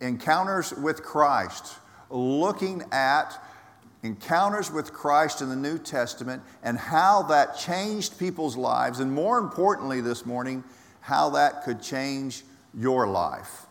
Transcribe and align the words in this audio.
Encounters 0.00 0.72
with 0.72 1.02
Christ, 1.02 1.76
looking 2.10 2.84
at 2.92 3.42
encounters 4.02 4.70
with 4.70 4.92
Christ 4.92 5.42
in 5.42 5.48
the 5.48 5.56
New 5.56 5.78
Testament 5.78 6.42
and 6.62 6.78
how 6.78 7.22
that 7.24 7.58
changed 7.58 8.18
people's 8.18 8.56
lives, 8.56 9.00
and 9.00 9.12
more 9.12 9.38
importantly, 9.38 10.00
this 10.00 10.24
morning, 10.24 10.62
how 11.00 11.30
that 11.30 11.64
could 11.64 11.82
change 11.82 12.44
your 12.74 13.06
life. 13.06 13.66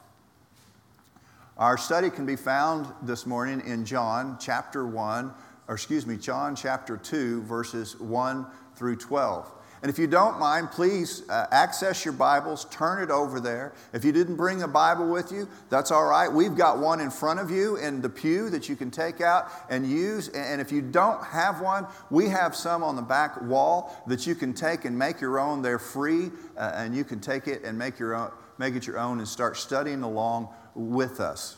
Our 1.57 1.77
study 1.77 2.09
can 2.09 2.25
be 2.25 2.35
found 2.35 2.87
this 3.01 3.25
morning 3.25 3.61
in 3.65 3.85
John 3.85 4.37
chapter 4.39 4.85
1, 4.85 5.33
or 5.67 5.73
excuse 5.73 6.05
me, 6.05 6.17
John 6.17 6.55
chapter 6.55 6.97
2, 6.97 7.41
verses 7.43 7.99
1 7.99 8.45
through 8.75 8.97
12. 8.97 9.51
And 9.83 9.91
if 9.91 9.99
you 9.99 10.07
don't 10.07 10.39
mind, 10.39 10.71
please 10.71 11.21
uh, 11.29 11.45
access 11.51 12.03
your 12.03 12.13
Bibles, 12.13 12.65
turn 12.71 13.03
it 13.03 13.11
over 13.11 13.39
there. 13.39 13.73
If 13.93 14.03
you 14.03 14.11
didn't 14.11 14.35
bring 14.35 14.63
a 14.63 14.67
Bible 14.67 15.07
with 15.07 15.31
you, 15.31 15.47
that's 15.69 15.91
all 15.91 16.05
right. 16.05 16.31
We've 16.31 16.55
got 16.55 16.79
one 16.79 16.99
in 16.99 17.11
front 17.11 17.39
of 17.39 17.51
you 17.51 17.75
in 17.75 18.01
the 18.01 18.09
pew 18.09 18.49
that 18.49 18.67
you 18.67 18.75
can 18.75 18.89
take 18.89 19.21
out 19.21 19.51
and 19.69 19.87
use. 19.87 20.29
And 20.29 20.59
if 20.59 20.71
you 20.71 20.81
don't 20.81 21.23
have 21.23 21.61
one, 21.61 21.85
we 22.09 22.27
have 22.29 22.55
some 22.55 22.81
on 22.81 22.95
the 22.95 23.03
back 23.03 23.39
wall 23.43 23.95
that 24.07 24.25
you 24.25 24.33
can 24.33 24.51
take 24.53 24.85
and 24.85 24.97
make 24.97 25.21
your 25.21 25.39
own. 25.39 25.61
They're 25.61 25.77
free, 25.77 26.31
uh, 26.57 26.71
and 26.73 26.95
you 26.95 27.03
can 27.03 27.19
take 27.19 27.47
it 27.47 27.63
and 27.63 27.77
make, 27.77 27.99
your 27.99 28.15
own, 28.15 28.31
make 28.57 28.73
it 28.73 28.87
your 28.87 28.97
own 28.97 29.19
and 29.19 29.27
start 29.27 29.57
studying 29.57 30.01
along 30.01 30.49
with 30.73 31.19
us. 31.19 31.57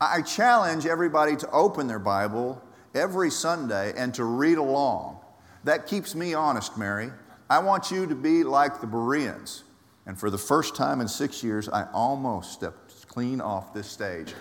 I 0.00 0.22
challenge 0.22 0.86
everybody 0.86 1.36
to 1.36 1.50
open 1.50 1.88
their 1.88 1.98
Bible 1.98 2.62
every 2.94 3.30
Sunday 3.30 3.92
and 3.96 4.14
to 4.14 4.24
read 4.24 4.56
along. 4.56 5.17
That 5.64 5.86
keeps 5.86 6.14
me 6.14 6.34
honest, 6.34 6.78
Mary. 6.78 7.10
I 7.50 7.58
want 7.58 7.90
you 7.90 8.06
to 8.06 8.14
be 8.14 8.44
like 8.44 8.80
the 8.80 8.86
Bereans. 8.86 9.64
And 10.06 10.18
for 10.18 10.30
the 10.30 10.38
first 10.38 10.74
time 10.74 11.00
in 11.00 11.08
six 11.08 11.42
years, 11.42 11.68
I 11.68 11.86
almost 11.92 12.52
stepped 12.52 13.08
clean 13.08 13.40
off 13.40 13.74
this 13.74 13.86
stage. 13.86 14.34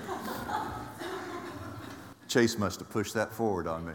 Chase 2.28 2.58
must 2.58 2.80
have 2.80 2.90
pushed 2.90 3.14
that 3.14 3.34
forward 3.34 3.68
on 3.68 3.86
me. 3.86 3.94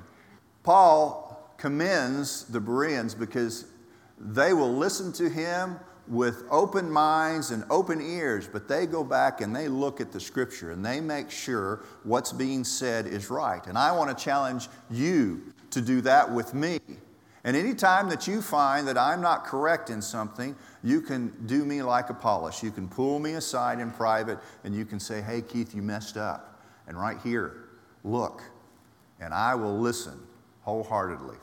Paul 0.63 1.55
commends 1.59 2.45
the 2.45 2.61
Bereans 2.61 3.15
because 3.15 3.67
they 4.19 4.53
will 4.53 4.73
listen 4.73 5.13
to 5.15 5.29
him 5.29 5.79
with 6.09 6.45
open 6.51 6.91
minds 6.91 7.51
and 7.51 7.65
open 7.71 8.01
ears, 8.01 8.49
but 8.49 8.69
they 8.69 8.87
go 8.87 9.05
back 9.05 9.41
and 9.41 9.55
they 9.55 9.69
look 9.69 10.01
at 10.01 10.13
the 10.13 10.21
scripture 10.21 10.73
and 10.73 10.85
they 10.85 11.01
make 11.01 11.31
sure 11.31 11.85
what's 12.03 12.33
being 12.33 12.65
said 12.65 13.07
is 13.07 13.31
right. 13.31 13.65
And 13.67 13.79
I 13.79 13.93
want 13.93 14.17
to 14.17 14.25
challenge 14.25 14.69
you 14.91 15.43
to 15.71 15.81
do 15.81 16.01
that 16.03 16.31
with 16.31 16.55
me. 16.55 16.81
And 17.45 17.57
anytime 17.57 18.09
that 18.11 18.29
you 18.29 18.41
find 18.41 18.87
that 18.87 18.97
I'm 18.97 19.21
not 19.21 19.45
correct 19.45 19.91
in 19.91 20.01
something, 20.01 20.55
you 20.85 21.01
can 21.01 21.33
do 21.47 21.65
me 21.65 21.83
like 21.83 22.09
Apollos. 22.09 22.63
You 22.63 22.71
can 22.71 22.89
pull 22.89 23.19
me 23.19 23.33
aside 23.33 23.81
in 23.81 23.91
private 23.91 24.39
and 24.63 24.75
you 24.75 24.85
can 24.85 25.01
say, 25.01 25.21
Hey, 25.21 25.43
Keith, 25.43 25.75
you 25.75 25.83
messed 25.83 26.17
up. 26.17 26.61
And 26.87 26.99
right 26.99 27.19
here, 27.23 27.69
look. 28.05 28.43
And 29.21 29.35
I 29.35 29.55
will 29.55 29.79
listen 29.79 30.19
wholeheartedly. 30.63 31.37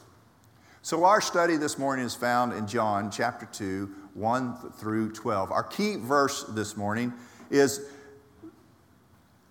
So, 0.81 1.03
our 1.03 1.19
study 1.19 1.57
this 1.57 1.77
morning 1.77 2.05
is 2.05 2.15
found 2.15 2.53
in 2.53 2.65
John 2.65 3.11
chapter 3.11 3.45
2, 3.45 3.93
1 4.13 4.71
through 4.77 5.11
12. 5.11 5.51
Our 5.51 5.63
key 5.63 5.97
verse 5.97 6.43
this 6.43 6.77
morning 6.77 7.13
is, 7.49 7.81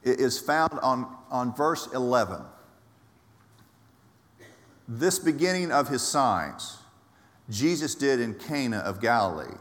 is 0.02 0.38
found 0.38 0.72
on, 0.82 1.14
on 1.30 1.54
verse 1.54 1.88
11 1.92 2.40
this 4.88 5.18
beginning 5.18 5.70
of 5.70 5.88
his 5.88 6.02
signs 6.02 6.78
Jesus 7.50 7.94
did 7.94 8.20
in 8.20 8.34
Cana 8.34 8.78
of 8.78 9.00
Galilee 9.00 9.56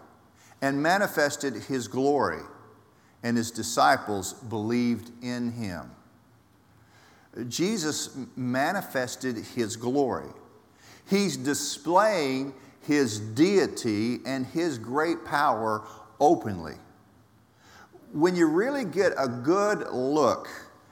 and 0.61 0.81
manifested 0.81 1.53
his 1.53 1.88
glory, 1.88 2.42
and 3.23 3.38
his 3.38 3.52
disciples 3.52 4.33
believed 4.33 5.11
in 5.23 5.52
him. 5.52 5.92
Jesus 7.48 8.17
manifested 8.36 9.38
his 9.38 9.75
glory. 9.75 10.30
He's 11.08 11.38
displaying 11.38 12.53
his 12.82 13.20
deity 13.20 14.20
and 14.26 14.45
his 14.48 14.80
great 14.80 15.23
power 15.26 15.83
openly. 16.20 16.76
When 18.14 18.36
you 18.36 18.48
really 18.48 18.86
get 18.86 19.14
a 19.17 19.27
good 19.27 19.87
look 19.92 20.48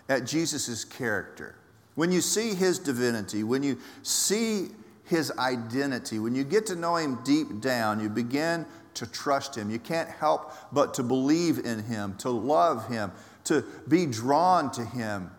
at 0.07 0.25
Jesus' 0.25 0.85
character, 0.85 1.55
when 1.95 2.11
you 2.11 2.21
see 2.21 2.53
his 2.53 2.79
divinity, 2.79 3.43
when 3.43 3.63
you 3.63 3.79
see 4.03 4.69
his 5.05 5.31
identity, 5.37 6.19
when 6.19 6.35
you 6.35 6.43
get 6.43 6.65
to 6.67 6.75
know 6.75 6.95
him 6.95 7.19
deep 7.23 7.61
down, 7.61 7.99
you 7.99 8.09
begin 8.09 8.65
to 8.95 9.05
trust 9.05 9.55
him. 9.55 9.69
You 9.69 9.79
can't 9.79 10.09
help 10.09 10.51
but 10.71 10.93
to 10.95 11.03
believe 11.03 11.59
in 11.59 11.83
him, 11.83 12.15
to 12.19 12.29
love 12.29 12.87
him, 12.87 13.11
to 13.45 13.63
be 13.87 14.05
drawn 14.05 14.71
to 14.71 14.83
him, 14.83 15.31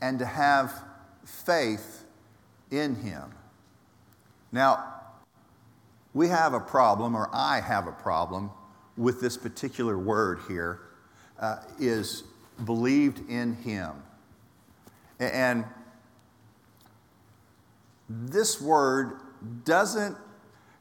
and 0.00 0.18
to 0.18 0.26
have 0.26 0.72
faith 1.24 2.04
in 2.70 2.96
him. 2.96 3.32
Now, 4.50 4.84
we 6.14 6.28
have 6.28 6.52
a 6.52 6.60
problem, 6.60 7.14
or 7.14 7.30
I 7.32 7.60
have 7.60 7.86
a 7.86 7.92
problem, 7.92 8.50
with 8.96 9.20
this 9.20 9.36
particular 9.36 9.98
word 9.98 10.40
here. 10.48 10.80
Uh, 11.42 11.56
is 11.80 12.22
believed 12.64 13.28
in 13.28 13.54
him. 13.56 13.90
And 15.30 15.64
this 18.08 18.60
word 18.60 19.20
doesn't 19.64 20.16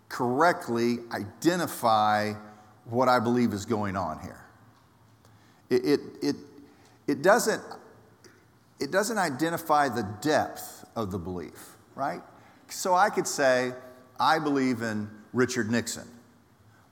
correctly 0.09 0.99
identify 1.11 2.33
what 2.85 3.07
I 3.07 3.19
believe 3.19 3.53
is 3.53 3.65
going 3.65 3.95
on 3.95 4.19
here. 4.19 4.43
It, 5.69 5.85
it, 5.85 5.99
it, 6.21 6.35
it, 7.07 7.21
doesn't, 7.21 7.61
it 8.79 8.91
doesn't 8.91 9.17
identify 9.17 9.87
the 9.87 10.03
depth 10.21 10.85
of 10.95 11.11
the 11.11 11.17
belief, 11.17 11.77
right? 11.95 12.21
So 12.67 12.93
I 12.93 13.09
could 13.09 13.27
say, 13.27 13.73
I 14.19 14.39
believe 14.39 14.81
in 14.81 15.09
Richard 15.33 15.71
Nixon, 15.71 16.07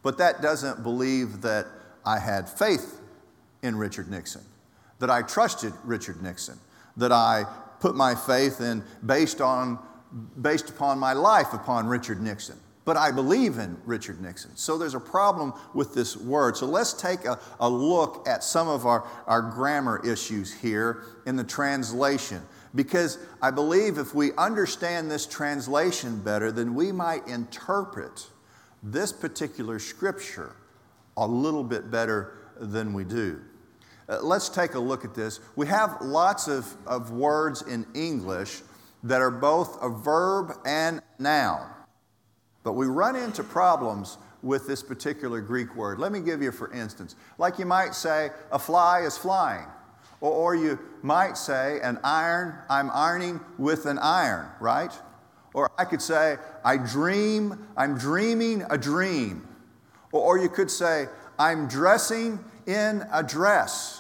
but 0.02 0.18
that 0.20 0.42
doesn't 0.42 0.84
believe 0.84 1.42
that 1.42 1.68
I 2.06 2.20
had 2.20 2.48
faith 2.48 3.02
in 3.62 3.76
Richard 3.76 4.10
Nixon, 4.10 4.44
that 5.00 5.10
I 5.10 5.22
trusted 5.22 5.74
Richard 5.84 6.24
Nixon, 6.24 6.58
that 7.00 7.12
I 7.12 7.46
put 7.80 7.96
my 7.96 8.14
faith 8.14 8.62
in 8.62 8.84
based 9.06 9.42
on 9.42 9.80
based 10.42 10.70
upon 10.70 10.98
my 10.98 11.14
life 11.14 11.54
upon 11.54 11.88
Richard 11.88 12.22
Nixon. 12.22 12.58
But 12.86 12.98
I 12.98 13.12
believe 13.12 13.60
in 13.60 13.78
Richard 13.86 14.20
Nixon. 14.20 14.56
So 14.56 14.76
there's 14.78 14.96
a 14.96 15.00
problem 15.00 15.54
with 15.76 15.94
this 15.94 16.18
word. 16.18 16.58
So 16.58 16.66
let's 16.66 16.94
take 16.94 17.26
a, 17.26 17.40
a 17.60 17.70
look 17.70 18.28
at 18.28 18.44
some 18.44 18.68
of 18.68 18.88
our, 18.88 19.08
our 19.28 19.44
grammar 19.44 20.02
issues 20.04 20.52
here 20.52 21.04
in 21.28 21.36
the 21.36 21.44
translation. 21.44 22.42
Because 22.74 23.20
I 23.44 23.52
believe 23.52 24.00
if 24.00 24.16
we 24.16 24.32
understand 24.34 25.12
this 25.12 25.28
translation 25.28 26.20
better, 26.20 26.52
then 26.52 26.74
we 26.74 26.92
might 26.92 27.28
interpret 27.28 28.28
this 28.82 29.12
particular 29.12 29.78
scripture 29.78 30.56
a 31.18 31.28
little 31.28 31.64
bit 31.64 31.92
better 31.92 32.38
than 32.60 32.94
we 32.94 33.04
do. 33.04 33.40
Uh, 34.10 34.18
let's 34.24 34.50
take 34.50 34.74
a 34.74 34.80
look 34.80 35.06
at 35.06 35.14
this. 35.14 35.40
We 35.56 35.68
have 35.68 35.98
lots 36.02 36.48
of, 36.48 36.74
of 36.88 37.12
words 37.12 37.62
in 37.62 37.86
English 37.94 38.62
that 39.04 39.22
are 39.22 39.32
both 39.32 39.78
a 39.82 39.90
verb 39.90 40.54
and 40.66 41.02
noun. 41.20 41.70
But 42.64 42.74
we 42.74 42.88
run 42.88 43.16
into 43.16 43.44
problems 43.44 44.18
with 44.42 44.68
this 44.68 44.82
particular 44.82 45.42
Greek 45.42 45.76
word. 45.76 46.00
Let 46.00 46.12
me 46.12 46.22
give 46.22 46.42
you, 46.42 46.52
for 46.52 46.72
instance, 46.74 47.16
like 47.38 47.60
you 47.60 47.66
might 47.66 47.94
say, 47.94 48.32
a 48.52 48.60
fly 48.60 49.02
is 49.02 49.18
flying. 49.18 49.68
Or, 50.22 50.32
or 50.32 50.56
you 50.56 50.80
might 51.02 51.38
say, 51.38 51.80
an 51.82 52.00
iron, 52.04 52.56
I'm 52.70 52.90
ironing 52.92 53.40
with 53.58 53.86
an 53.86 54.00
iron, 54.00 54.48
right? 54.60 54.92
Or 55.54 55.70
I 55.78 55.86
could 55.86 56.02
say, 56.02 56.38
I 56.64 56.78
dream, 56.78 57.68
I'm 57.78 57.98
dreaming 57.98 58.64
a 58.70 58.78
dream. 58.78 59.48
Or, 60.12 60.22
or 60.22 60.38
you 60.40 60.50
could 60.50 60.72
say, 60.72 61.08
I'm 61.38 61.68
dressing 61.68 62.40
in 62.66 63.06
a 63.12 63.24
dress. 63.24 63.99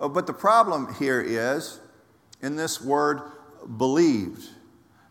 Oh, 0.00 0.08
but 0.08 0.26
the 0.26 0.32
problem 0.32 0.94
here 0.94 1.20
is 1.20 1.78
in 2.40 2.56
this 2.56 2.80
word 2.80 3.20
believed, 3.76 4.48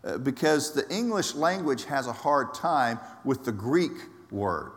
uh, 0.04 0.18
because 0.18 0.74
the 0.74 0.90
English 0.90 1.36
language 1.36 1.86
has 1.86 2.08
a 2.08 2.14
hard 2.14 2.56
time 2.56 3.00
with 3.24 3.46
the 3.46 3.52
Greek 3.52 3.92
word. 4.32 4.72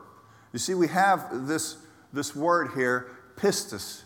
You 0.52 0.58
see, 0.58 0.74
we 0.74 0.88
have 0.88 1.46
this, 1.46 1.78
this 2.12 2.36
word 2.36 2.72
here, 2.74 3.10
pistis. 3.36 4.02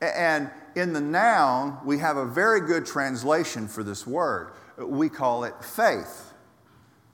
And 0.00 0.50
in 0.74 0.92
the 0.92 1.00
noun, 1.00 1.78
we 1.84 1.98
have 1.98 2.16
a 2.16 2.26
very 2.26 2.60
good 2.60 2.84
translation 2.84 3.68
for 3.68 3.84
this 3.84 4.04
word. 4.04 4.52
We 4.76 5.08
call 5.08 5.44
it 5.44 5.54
faith. 5.62 6.32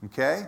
Okay? 0.05 0.47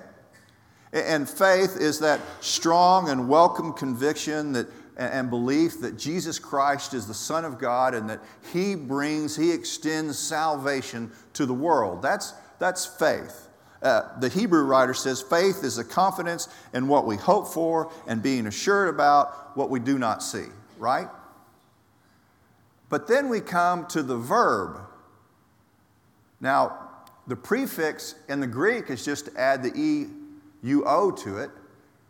And 0.92 1.30
faith 1.30 1.78
is 1.80 2.00
that 2.00 2.20
strong 2.42 3.10
and 3.10 3.30
welcome 3.30 3.74
conviction 3.74 4.54
that 4.54 4.68
and 4.98 5.30
belief 5.30 5.82
that 5.82 5.98
Jesus 5.98 6.40
Christ 6.40 6.94
is 6.94 7.06
the 7.06 7.14
Son 7.14 7.44
of 7.44 7.60
God 7.60 7.94
and 7.94 8.10
that 8.10 8.22
He 8.54 8.76
brings, 8.76 9.36
He 9.36 9.52
extends 9.52 10.18
salvation 10.18 11.12
to 11.34 11.46
the 11.46 11.54
world. 11.54 12.02
That's, 12.02 12.34
that's 12.60 12.86
faith. 12.86 13.50
Uh, 13.82 14.18
the 14.20 14.30
Hebrew 14.30 14.64
writer 14.64 14.94
says 14.94 15.22
faith 15.22 15.64
is 15.64 15.78
a 15.78 15.84
confidence 15.84 16.48
in 16.74 16.88
what 16.88 17.06
we 17.06 17.18
hope 17.18 17.48
for 17.48 17.92
and 18.08 18.24
being 18.24 18.48
assured 18.48 18.88
about 18.88 19.56
what 19.58 19.70
we 19.70 19.80
do 19.80 20.00
not 20.00 20.24
see, 20.24 20.46
right? 20.80 21.08
But 22.90 23.08
then 23.08 23.30
we 23.30 23.42
come 23.42 23.86
to 23.88 24.02
the 24.02 24.18
verb. 24.18 24.80
Now, 26.40 26.80
the 27.28 27.36
prefix 27.36 28.16
in 28.30 28.40
the 28.40 28.48
Greek 28.48 28.90
is 28.90 29.04
just 29.04 29.26
to 29.26 29.40
add 29.40 29.62
the 29.62 29.74
E 29.76 30.08
U 30.64 30.84
O 30.86 31.12
to 31.12 31.38
it, 31.38 31.52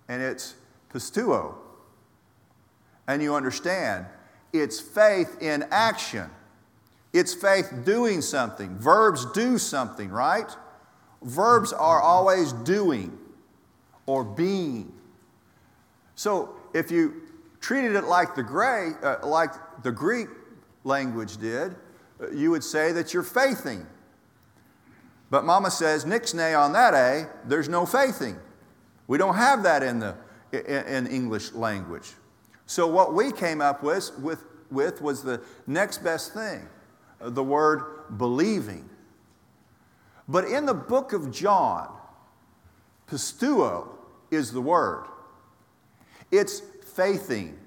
and 0.08 0.22
it's 0.22 0.56
pisteuo. 0.94 1.56
And 3.08 3.22
you 3.22 3.36
understand, 3.36 4.06
it's 4.54 4.80
faith 4.80 5.42
in 5.42 5.66
action. 5.72 6.30
It's 7.14 7.34
faith 7.34 7.72
doing 7.86 8.22
something. 8.22 8.78
Verbs 8.78 9.26
do 9.34 9.58
something, 9.58 10.10
right? 10.10 10.50
Verbs 11.22 11.72
are 11.72 12.02
always 12.02 12.52
doing 12.52 13.18
or 14.06 14.24
being. 14.24 14.92
So 16.16 16.56
if 16.74 16.92
you 16.92 17.22
treated 17.62 17.96
it 17.96 18.06
like 18.06 18.36
the, 18.36 18.44
gray, 18.44 18.92
uh, 19.02 19.26
like 19.26 19.52
the 19.84 19.92
Greek 19.92 20.28
language 20.84 21.38
did, 21.38 21.76
uh, 22.22 22.32
you 22.32 22.52
would 22.52 22.64
say 22.64 22.92
that 22.92 23.14
you're 23.14 23.24
faithing. 23.24 23.86
But 25.30 25.44
Mama 25.44 25.72
says, 25.72 26.06
"Nix 26.06 26.34
nixnay 26.34 26.58
on 26.58 26.74
that 26.74 26.94
A, 26.94 27.28
there's 27.46 27.68
no 27.68 27.86
faithing. 27.86 28.40
We 29.08 29.18
don't 29.18 29.36
have 29.36 29.64
that 29.64 29.84
in 29.84 30.00
the 30.00 30.16
in 30.52 31.08
English 31.08 31.54
language. 31.54 32.14
So 32.66 32.88
what 32.88 33.14
we 33.14 33.32
came 33.32 33.62
up 33.62 33.84
with, 33.84 34.18
with, 34.20 34.44
with 34.72 35.02
was 35.02 35.24
the 35.24 35.42
next 35.68 36.04
best 36.04 36.34
thing, 36.34 36.68
uh, 37.22 37.30
the 37.30 37.44
word 37.44 38.18
believing. 38.18 38.90
But 40.28 40.46
in 40.46 40.66
the 40.66 40.74
book 40.74 41.14
of 41.14 41.32
John, 41.32 41.96
pisteuo 43.08 43.90
is 44.32 44.52
the 44.52 44.62
word. 44.62 45.06
It's 46.32 46.62
faithing. 46.96 47.60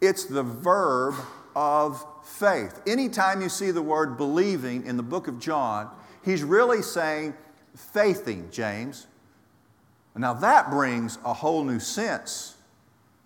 It's 0.00 0.26
the 0.26 0.42
verb 0.42 1.14
of 1.56 2.04
faith. 2.22 2.80
Anytime 2.86 3.40
you 3.40 3.48
see 3.48 3.70
the 3.70 3.82
word 3.82 4.18
believing 4.18 4.84
in 4.84 4.96
the 4.96 5.02
book 5.02 5.28
of 5.28 5.38
John, 5.38 5.90
he's 6.22 6.42
really 6.42 6.82
saying 6.82 7.34
faithing, 7.74 8.50
James. 8.50 9.06
Now 10.14 10.34
that 10.34 10.70
brings 10.70 11.18
a 11.24 11.32
whole 11.32 11.64
new 11.64 11.80
sense 11.80 12.56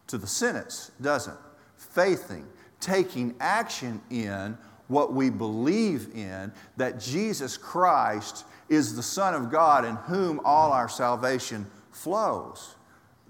to 0.08 0.19
the 0.19 0.26
sentence, 0.26 0.90
doesn't 1.00 1.32
it? 1.32 1.40
Faithing, 1.76 2.46
taking 2.81 3.34
action 3.40 4.00
in 4.10 4.58
what 4.88 5.12
we 5.12 5.31
believe 5.31 6.08
in, 6.14 6.52
that 6.76 6.99
Jesus 6.99 7.56
Christ 7.56 8.44
is 8.69 8.96
the 8.96 9.02
Son 9.02 9.34
of 9.34 9.50
God 9.50 9.84
in 9.84 9.96
whom 9.96 10.40
all 10.44 10.72
our 10.72 10.88
salvation 10.88 11.66
flows. 11.93 12.75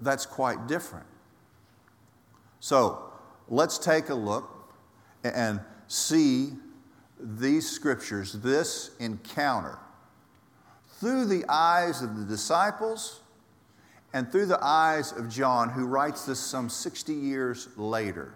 That's 0.01 0.25
quite 0.25 0.67
different. 0.67 1.05
So 2.59 3.11
let's 3.49 3.77
take 3.77 4.09
a 4.09 4.15
look 4.15 4.73
and 5.23 5.59
see 5.87 6.51
these 7.19 7.69
scriptures, 7.69 8.33
this 8.33 8.91
encounter, 8.99 9.79
through 10.99 11.25
the 11.25 11.45
eyes 11.49 12.01
of 12.01 12.17
the 12.17 12.25
disciples 12.25 13.21
and 14.13 14.31
through 14.31 14.47
the 14.47 14.63
eyes 14.63 15.11
of 15.11 15.29
John, 15.29 15.69
who 15.69 15.85
writes 15.85 16.25
this 16.25 16.39
some 16.39 16.69
60 16.69 17.13
years 17.13 17.67
later. 17.77 18.33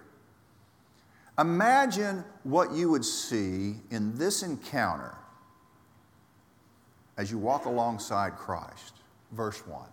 Imagine 1.40 2.24
what 2.44 2.74
you 2.74 2.90
would 2.92 3.06
see 3.06 3.75
in 3.90 4.16
this 4.16 4.44
encounter 4.44 5.16
as 7.18 7.31
you 7.31 7.38
walk 7.38 7.66
alongside 7.66 8.36
Christ. 8.36 8.94
Verse 9.31 9.66
1. 9.66 9.84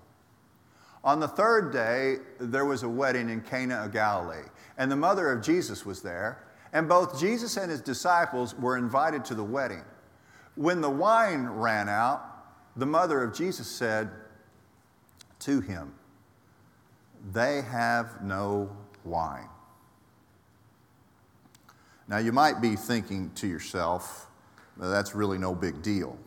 On 1.02 1.18
the 1.18 1.28
third 1.28 1.72
day, 1.72 2.16
there 2.38 2.66
was 2.66 2.82
a 2.82 2.88
wedding 2.88 3.30
in 3.30 3.40
Cana 3.40 3.84
of 3.84 3.92
Galilee, 3.92 4.48
and 4.76 4.90
the 4.90 4.96
mother 4.96 5.32
of 5.32 5.42
Jesus 5.42 5.86
was 5.86 6.02
there, 6.02 6.44
and 6.74 6.88
both 6.88 7.18
Jesus 7.18 7.56
and 7.56 7.70
his 7.70 7.80
disciples 7.80 8.54
were 8.54 8.76
invited 8.76 9.24
to 9.26 9.34
the 9.34 9.42
wedding. 9.42 9.82
When 10.56 10.82
the 10.82 10.90
wine 10.90 11.46
ran 11.46 11.88
out, 11.88 12.22
the 12.76 12.86
mother 12.86 13.22
of 13.22 13.34
Jesus 13.34 13.66
said 13.66 14.10
to 15.40 15.60
him, 15.60 15.94
They 17.32 17.62
have 17.62 18.22
no 18.22 18.74
wine. 19.04 19.48
Now, 22.08 22.18
you 22.18 22.32
might 22.32 22.60
be 22.60 22.76
thinking 22.76 23.30
to 23.36 23.46
yourself, 23.46 24.26
that's 24.76 25.14
really 25.14 25.38
no 25.38 25.54
big 25.54 25.82
deal. 25.82 26.18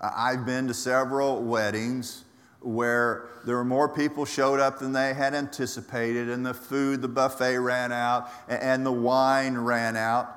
I've 0.00 0.46
been 0.46 0.68
to 0.68 0.74
several 0.74 1.42
weddings 1.42 2.24
where 2.60 3.28
there 3.44 3.56
were 3.56 3.64
more 3.64 3.88
people 3.88 4.24
showed 4.24 4.60
up 4.60 4.78
than 4.78 4.92
they 4.92 5.14
had 5.14 5.34
anticipated, 5.34 6.28
and 6.28 6.44
the 6.44 6.54
food, 6.54 7.02
the 7.02 7.08
buffet 7.08 7.58
ran 7.58 7.92
out, 7.92 8.30
and 8.48 8.84
the 8.84 8.92
wine 8.92 9.56
ran 9.56 9.96
out. 9.96 10.34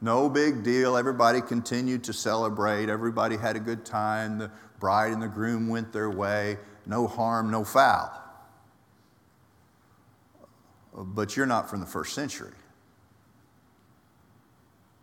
No 0.00 0.28
big 0.28 0.62
deal. 0.62 0.96
Everybody 0.96 1.40
continued 1.40 2.04
to 2.04 2.12
celebrate. 2.12 2.88
Everybody 2.88 3.36
had 3.36 3.56
a 3.56 3.60
good 3.60 3.84
time. 3.84 4.38
The 4.38 4.50
bride 4.78 5.12
and 5.12 5.20
the 5.20 5.28
groom 5.28 5.68
went 5.68 5.92
their 5.92 6.10
way. 6.10 6.58
No 6.88 7.06
harm, 7.06 7.50
no 7.50 7.62
foul. 7.62 8.10
But 10.96 11.36
you're 11.36 11.46
not 11.46 11.70
from 11.70 11.80
the 11.80 11.86
first 11.86 12.14
century. 12.14 12.54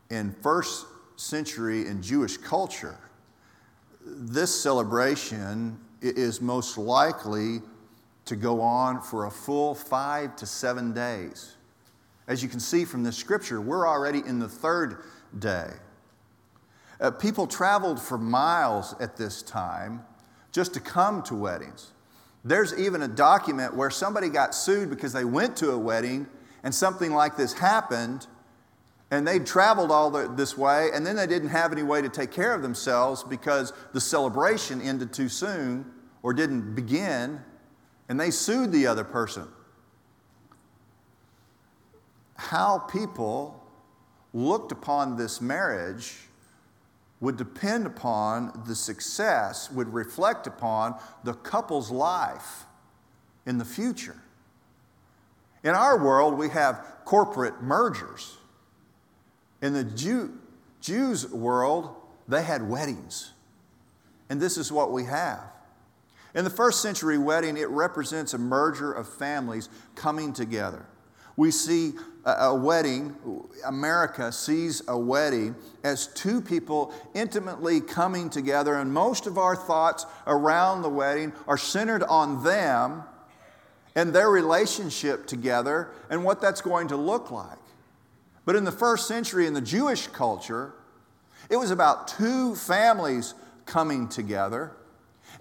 In 0.10 0.34
first 0.42 0.88
century 1.16 1.88
in 1.88 2.02
Jewish 2.02 2.38
culture, 2.38 2.98
this 4.04 4.54
celebration 4.54 5.80
is 6.02 6.42
most 6.42 6.78
likely 6.78 7.62
to 8.26 8.36
go 8.36 8.62
on 8.62 9.02
for 9.02 9.26
a 9.26 9.32
full 9.32 9.76
five 9.76 10.36
to 10.38 10.46
seven 10.46 10.92
days. 10.92 11.56
As 12.28 12.42
you 12.42 12.50
can 12.50 12.60
see 12.60 12.86
from 12.86 13.04
this 13.04 13.16
scripture, 13.16 13.62
we're 13.62 13.88
already 13.88 14.20
in 14.20 14.40
the 14.40 14.48
third 14.48 15.04
day. 15.38 15.70
Uh, 17.00 17.12
people 17.12 17.46
traveled 17.46 18.02
for 18.02 18.18
miles 18.18 18.96
at 19.00 19.16
this 19.16 19.44
time 19.44 20.04
just 20.56 20.74
to 20.74 20.80
come 20.80 21.22
to 21.22 21.36
weddings. 21.36 21.92
There's 22.46 22.74
even 22.80 23.02
a 23.02 23.10
document 23.10 23.76
where 23.76 23.90
somebody 23.90 24.30
got 24.30 24.56
sued 24.56 24.90
because 24.90 25.12
they 25.12 25.26
went 25.26 25.58
to 25.58 25.72
a 25.72 25.78
wedding 25.78 26.28
and 26.64 26.74
something 26.74 27.14
like 27.14 27.36
this 27.36 27.52
happened, 27.52 28.26
and 29.12 29.28
they'd 29.28 29.46
traveled 29.46 29.92
all 29.92 30.10
the, 30.10 30.30
this 30.30 30.58
way, 30.58 30.92
and 30.94 31.06
then 31.06 31.18
they 31.18 31.28
didn't 31.28 31.50
have 31.50 31.74
any 31.74 31.84
way 31.84 32.02
to 32.02 32.08
take 32.08 32.32
care 32.32 32.54
of 32.54 32.62
themselves 32.62 33.22
because 33.22 33.74
the 33.92 34.00
celebration 34.00 34.82
ended 34.82 35.12
too 35.12 35.28
soon 35.28 35.86
or 36.24 36.34
didn't 36.34 36.74
begin, 36.74 37.42
and 38.08 38.18
they 38.18 38.32
sued 38.32 38.72
the 38.72 38.88
other 38.88 39.04
person. 39.04 39.50
How 42.38 42.80
people 42.80 43.62
looked 44.34 44.72
upon 44.72 45.18
this 45.18 45.42
marriage 45.42 46.25
would 47.20 47.38
depend 47.38 47.86
upon 47.86 48.64
the 48.68 48.76
success, 48.76 49.72
would 49.72 49.94
reflect 49.94 50.48
upon 50.48 50.96
the 51.24 51.34
couple's 51.34 51.90
life 51.90 52.66
in 53.46 53.58
the 53.58 53.66
future. 53.66 54.18
In 55.64 55.72
our 55.72 56.04
world, 56.04 56.38
we 56.38 56.50
have 56.50 56.86
corporate 57.06 57.62
mergers. 57.62 58.38
In 59.62 59.74
the 59.74 59.84
Jew, 59.84 60.38
Jews' 60.82 61.28
world, 61.32 61.96
they 62.28 62.44
had 62.44 62.70
weddings. 62.70 63.32
And 64.30 64.42
this 64.42 64.58
is 64.58 64.72
what 64.72 64.92
we 64.92 65.06
have. 65.06 65.42
In 66.36 66.44
the 66.44 66.50
first 66.50 66.82
century 66.82 67.18
wedding, 67.18 67.58
it 67.58 67.70
represents 67.70 68.34
a 68.34 68.38
merger 68.38 68.92
of 68.92 69.08
families 69.08 69.70
coming 69.96 70.34
together. 70.34 70.86
We 71.38 71.50
see 71.50 71.94
a, 72.26 72.56
wedding, 72.56 73.16
America 73.66 74.32
sees 74.32 74.82
a 74.88 74.98
wedding 74.98 75.56
as 75.84 76.08
two 76.08 76.42
people 76.42 76.94
intimately 77.14 77.80
coming 77.80 78.30
together, 78.30 78.76
and 78.76 78.92
most 78.92 79.28
of 79.28 79.38
our 79.38 79.56
thoughts 79.56 80.06
around 80.26 80.82
the 80.82 80.90
wedding 80.90 81.34
are 81.48 81.58
centered 81.58 82.04
on 82.04 82.44
them 82.44 83.04
and 83.96 84.14
their 84.14 84.30
relationship 84.30 85.28
together 85.28 85.90
and 86.10 86.24
what 86.24 86.42
that's 86.42 86.62
going 86.62 86.88
to 86.88 86.98
look 86.98 87.30
like. 87.32 87.58
But 88.44 88.56
in 88.56 88.64
the 88.64 88.72
first 88.72 89.08
century, 89.08 89.48
in 89.48 89.54
the 89.54 89.62
Jewish 89.62 90.08
culture, 90.08 90.74
it 91.50 91.58
was 91.58 91.72
about 91.72 92.08
two 92.08 92.56
families 92.56 93.36
coming 93.66 94.08
together 94.08 94.72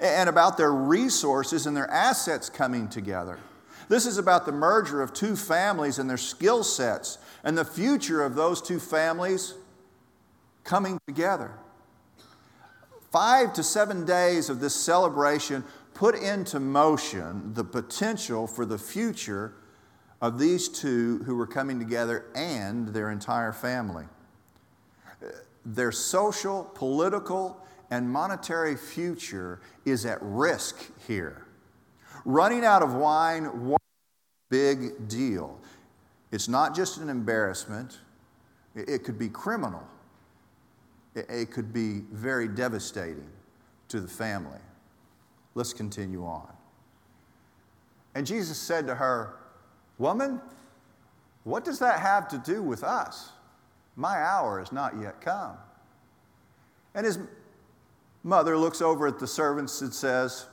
and 0.01 0.29
about 0.29 0.57
their 0.57 0.73
resources 0.73 1.67
and 1.67 1.77
their 1.77 1.91
assets 1.91 2.51
coming 2.51 2.89
together. 2.89 3.39
This 3.89 4.07
is 4.07 4.19
about 4.19 4.47
the 4.47 4.53
merger 4.53 5.03
of 5.03 5.13
two 5.13 5.37
families 5.37 5.99
and 5.99 6.09
their 6.09 6.17
skill 6.17 6.65
sets 6.65 7.19
and 7.43 7.57
the 7.57 7.65
future 7.65 8.23
of 8.23 8.35
those 8.35 8.63
two 8.63 8.81
families 8.81 9.55
coming 10.65 10.99
together. 11.07 11.53
Five 13.13 13.53
to 13.55 13.63
seven 13.63 14.05
days 14.05 14.49
of 14.49 14.61
this 14.61 14.75
celebration 14.75 15.65
put 15.93 16.17
into 16.17 16.59
motion 16.59 17.55
the 17.55 17.65
potential 17.65 18.47
for 18.47 18.67
the 18.67 18.79
future 18.79 19.55
of 20.21 20.39
these 20.39 20.69
two 20.69 21.23
who 21.25 21.37
were 21.37 21.47
coming 21.47 21.79
together 21.79 22.25
and 22.35 22.89
their 22.89 23.11
entire 23.11 23.53
family. 23.53 24.07
Their 25.65 25.93
social, 25.93 26.65
political, 26.75 27.65
and 27.91 28.11
monetary 28.11 28.77
future 28.77 29.61
is 29.85 30.05
at 30.05 30.19
risk 30.21 30.91
here. 31.07 31.44
Running 32.25 32.65
out 32.65 32.83
of 32.83 32.95
wine 32.95 33.47
a 33.47 33.77
big 34.51 35.09
deal. 35.09 35.59
It's 36.33 36.49
not 36.49 36.75
just 36.75 36.99
an 36.99 37.09
embarrassment, 37.09 37.99
it 38.75 39.05
could 39.05 39.19
be 39.19 39.29
criminal, 39.29 39.87
it 41.15 41.51
could 41.51 41.73
be 41.73 42.03
very 42.11 42.49
devastating 42.49 43.31
to 43.89 44.01
the 44.01 44.09
family. 44.09 44.59
Let's 45.55 45.73
continue 45.73 46.25
on. 46.25 46.53
And 48.15 48.27
Jesus 48.27 48.59
said 48.59 48.87
to 48.87 48.95
her, 48.95 49.37
Woman, 49.99 50.41
what 51.45 51.65
does 51.65 51.79
that 51.79 52.01
have 52.01 52.27
to 52.29 52.39
do 52.39 52.63
with 52.63 52.83
us? 52.83 53.31
My 53.97 54.17
hour 54.17 54.59
has 54.59 54.73
not 54.73 54.99
yet 55.01 55.21
come. 55.21 55.57
And 56.95 57.07
his 57.07 57.19
mother 58.23 58.57
looks 58.57 58.81
over 58.83 59.07
at 59.07 59.19
the 59.19 59.27
servants 59.27 59.81
and 59.83 59.93
says, 59.93 60.47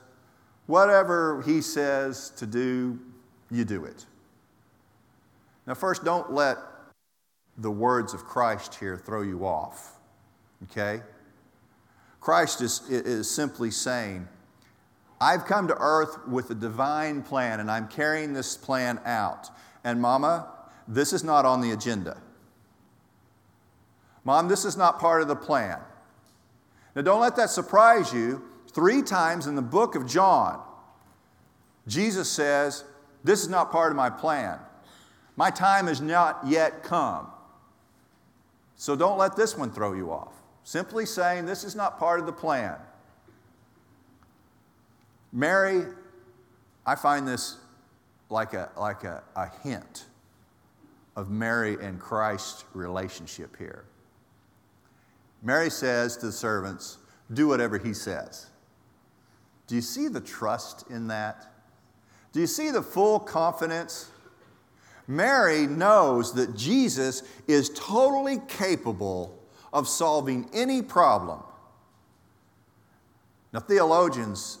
Whatever 0.66 1.42
he 1.42 1.60
says 1.60 2.30
to 2.36 2.46
do, 2.46 2.98
you 3.50 3.64
do 3.64 3.84
it. 3.84 4.06
Now, 5.66 5.74
first, 5.74 6.04
don't 6.04 6.32
let 6.32 6.58
the 7.58 7.70
words 7.70 8.14
of 8.14 8.24
Christ 8.24 8.76
here 8.76 8.96
throw 8.96 9.22
you 9.22 9.46
off, 9.46 9.96
okay? 10.64 11.02
Christ 12.20 12.60
is, 12.60 12.82
is 12.88 13.30
simply 13.30 13.70
saying, 13.70 14.26
I've 15.20 15.44
come 15.44 15.68
to 15.68 15.76
earth 15.78 16.26
with 16.26 16.50
a 16.50 16.54
divine 16.54 17.22
plan 17.22 17.60
and 17.60 17.70
I'm 17.70 17.86
carrying 17.88 18.32
this 18.32 18.56
plan 18.56 19.00
out. 19.04 19.50
And, 19.84 20.00
Mama, 20.00 20.48
this 20.88 21.12
is 21.12 21.22
not 21.22 21.44
on 21.44 21.60
the 21.60 21.70
agenda. 21.72 22.20
Mom, 24.24 24.48
this 24.48 24.64
is 24.64 24.76
not 24.76 24.98
part 24.98 25.22
of 25.22 25.28
the 25.28 25.36
plan. 25.36 25.78
Now, 26.94 27.02
don't 27.02 27.20
let 27.20 27.36
that 27.36 27.50
surprise 27.50 28.12
you. 28.12 28.42
Three 28.72 29.02
times 29.02 29.46
in 29.46 29.54
the 29.54 29.62
book 29.62 29.94
of 29.94 30.06
John, 30.06 30.62
Jesus 31.86 32.30
says, 32.30 32.84
This 33.22 33.42
is 33.42 33.48
not 33.48 33.70
part 33.70 33.92
of 33.92 33.96
my 33.96 34.10
plan. 34.10 34.58
My 35.36 35.50
time 35.50 35.86
has 35.86 36.00
not 36.00 36.40
yet 36.46 36.82
come. 36.82 37.26
So 38.76 38.96
don't 38.96 39.18
let 39.18 39.36
this 39.36 39.56
one 39.56 39.70
throw 39.70 39.92
you 39.92 40.10
off. 40.10 40.32
Simply 40.64 41.06
saying, 41.06 41.46
This 41.46 41.64
is 41.64 41.74
not 41.74 41.98
part 41.98 42.20
of 42.20 42.26
the 42.26 42.32
plan. 42.32 42.76
Mary, 45.32 45.84
I 46.84 46.94
find 46.94 47.26
this 47.26 47.56
like 48.28 48.54
a, 48.54 48.70
like 48.78 49.04
a, 49.04 49.22
a 49.36 49.50
hint 49.62 50.06
of 51.16 51.30
Mary 51.30 51.76
and 51.80 52.00
Christ's 52.00 52.64
relationship 52.74 53.56
here. 53.56 53.84
Mary 55.42 55.70
says 55.70 56.16
to 56.18 56.26
the 56.26 56.32
servants, 56.32 56.98
Do 57.32 57.48
whatever 57.48 57.78
he 57.78 57.92
says. 57.92 58.46
Do 59.72 59.76
you 59.76 59.80
see 59.80 60.08
the 60.08 60.20
trust 60.20 60.84
in 60.90 61.06
that? 61.06 61.46
Do 62.32 62.40
you 62.40 62.46
see 62.46 62.70
the 62.70 62.82
full 62.82 63.18
confidence? 63.18 64.10
Mary 65.08 65.66
knows 65.66 66.34
that 66.34 66.54
Jesus 66.54 67.22
is 67.48 67.70
totally 67.70 68.36
capable 68.48 69.42
of 69.72 69.88
solving 69.88 70.46
any 70.52 70.82
problem. 70.82 71.42
Now, 73.54 73.60
theologians 73.60 74.58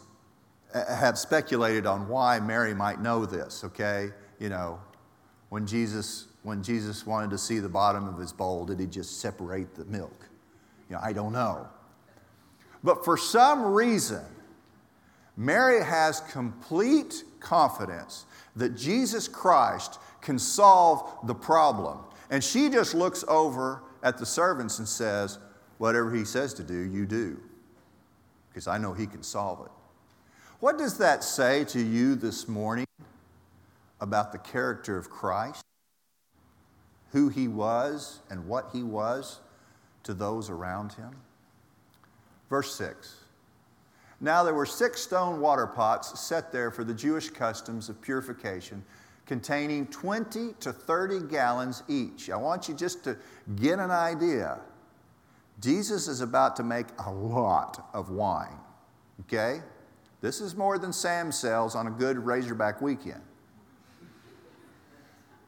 uh, 0.72 0.82
have 0.86 1.18
speculated 1.18 1.84
on 1.84 2.08
why 2.08 2.40
Mary 2.40 2.72
might 2.72 3.02
know 3.02 3.26
this, 3.26 3.64
okay? 3.64 4.12
You 4.38 4.48
know, 4.48 4.80
when 5.50 5.66
Jesus, 5.66 6.28
when 6.42 6.62
Jesus 6.62 7.04
wanted 7.04 7.28
to 7.32 7.38
see 7.38 7.58
the 7.58 7.68
bottom 7.68 8.08
of 8.08 8.18
his 8.18 8.32
bowl, 8.32 8.64
did 8.64 8.80
he 8.80 8.86
just 8.86 9.20
separate 9.20 9.74
the 9.74 9.84
milk? 9.84 10.26
You 10.88 10.96
know, 10.96 11.02
I 11.02 11.12
don't 11.12 11.34
know. 11.34 11.68
But 12.82 13.04
for 13.04 13.18
some 13.18 13.74
reason, 13.74 14.24
Mary 15.36 15.82
has 15.82 16.20
complete 16.20 17.24
confidence 17.40 18.26
that 18.56 18.76
Jesus 18.76 19.28
Christ 19.28 19.98
can 20.20 20.38
solve 20.38 21.26
the 21.26 21.34
problem. 21.34 21.98
And 22.30 22.42
she 22.42 22.68
just 22.68 22.94
looks 22.94 23.24
over 23.28 23.82
at 24.02 24.18
the 24.18 24.26
servants 24.26 24.78
and 24.78 24.88
says, 24.88 25.38
Whatever 25.78 26.14
he 26.14 26.24
says 26.24 26.54
to 26.54 26.62
do, 26.62 26.78
you 26.78 27.06
do, 27.06 27.40
because 28.48 28.68
I 28.68 28.78
know 28.78 28.92
he 28.92 29.06
can 29.06 29.22
solve 29.22 29.66
it. 29.66 29.72
What 30.60 30.78
does 30.78 30.98
that 30.98 31.24
say 31.24 31.64
to 31.64 31.80
you 31.80 32.14
this 32.14 32.46
morning 32.46 32.86
about 34.00 34.30
the 34.30 34.38
character 34.38 34.96
of 34.96 35.10
Christ? 35.10 35.64
Who 37.10 37.28
he 37.30 37.48
was 37.48 38.20
and 38.30 38.46
what 38.46 38.70
he 38.72 38.84
was 38.84 39.40
to 40.04 40.14
those 40.14 40.50
around 40.50 40.92
him? 40.92 41.16
Verse 42.48 42.76
6 42.76 43.21
Now 44.22 44.44
there 44.44 44.54
were 44.54 44.64
six 44.64 45.02
stone 45.02 45.40
water 45.40 45.66
pots 45.66 46.18
set 46.18 46.52
there 46.52 46.70
for 46.70 46.84
the 46.84 46.94
Jewish 46.94 47.28
customs 47.28 47.88
of 47.88 48.00
purification, 48.00 48.84
containing 49.26 49.88
20 49.88 50.54
to 50.60 50.72
30 50.72 51.26
gallons 51.26 51.82
each. 51.88 52.30
I 52.30 52.36
want 52.36 52.68
you 52.68 52.74
just 52.74 53.02
to 53.04 53.16
get 53.56 53.80
an 53.80 53.90
idea. 53.90 54.60
Jesus 55.60 56.06
is 56.06 56.20
about 56.20 56.54
to 56.56 56.62
make 56.62 56.86
a 57.04 57.10
lot 57.10 57.88
of 57.92 58.10
wine, 58.10 58.56
okay? 59.22 59.60
This 60.20 60.40
is 60.40 60.54
more 60.54 60.78
than 60.78 60.92
Sam 60.92 61.32
sells 61.32 61.74
on 61.74 61.88
a 61.88 61.90
good 61.90 62.16
Razorback 62.16 62.80
weekend. 62.80 63.22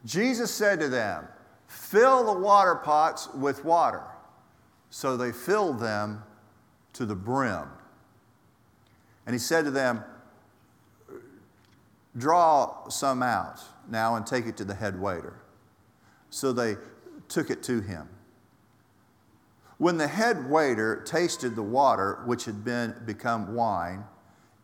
Jesus 0.03 0.51
said 0.51 0.81
to 0.81 0.89
them, 0.89 1.27
Fill 1.67 2.25
the 2.25 2.39
water 2.39 2.75
pots 2.75 3.29
with 3.33 3.63
water. 3.63 4.03
So 4.89 5.15
they 5.15 5.31
filled 5.31 5.79
them 5.79 6.23
to 6.93 7.05
the 7.05 7.15
brim. 7.15 7.67
And 9.25 9.33
he 9.33 9.39
said 9.39 9.65
to 9.65 9.71
them, 9.71 10.03
Draw 12.17 12.89
some 12.89 13.21
out 13.21 13.61
now 13.89 14.15
and 14.15 14.25
take 14.25 14.45
it 14.45 14.55
to 14.57 14.65
the 14.65 14.75
head 14.75 14.99
waiter. 14.99 15.41
So 16.29 16.53
they 16.53 16.77
took 17.27 17.49
it 17.49 17.61
to 17.63 17.81
him. 17.81 18.07
When 19.77 19.97
the 19.97 20.07
head 20.07 20.49
waiter 20.49 21.01
tasted 21.05 21.55
the 21.55 21.63
water, 21.63 22.21
which 22.25 22.45
had 22.45 22.63
been 22.63 22.95
become 23.05 23.53
wine, 23.55 24.05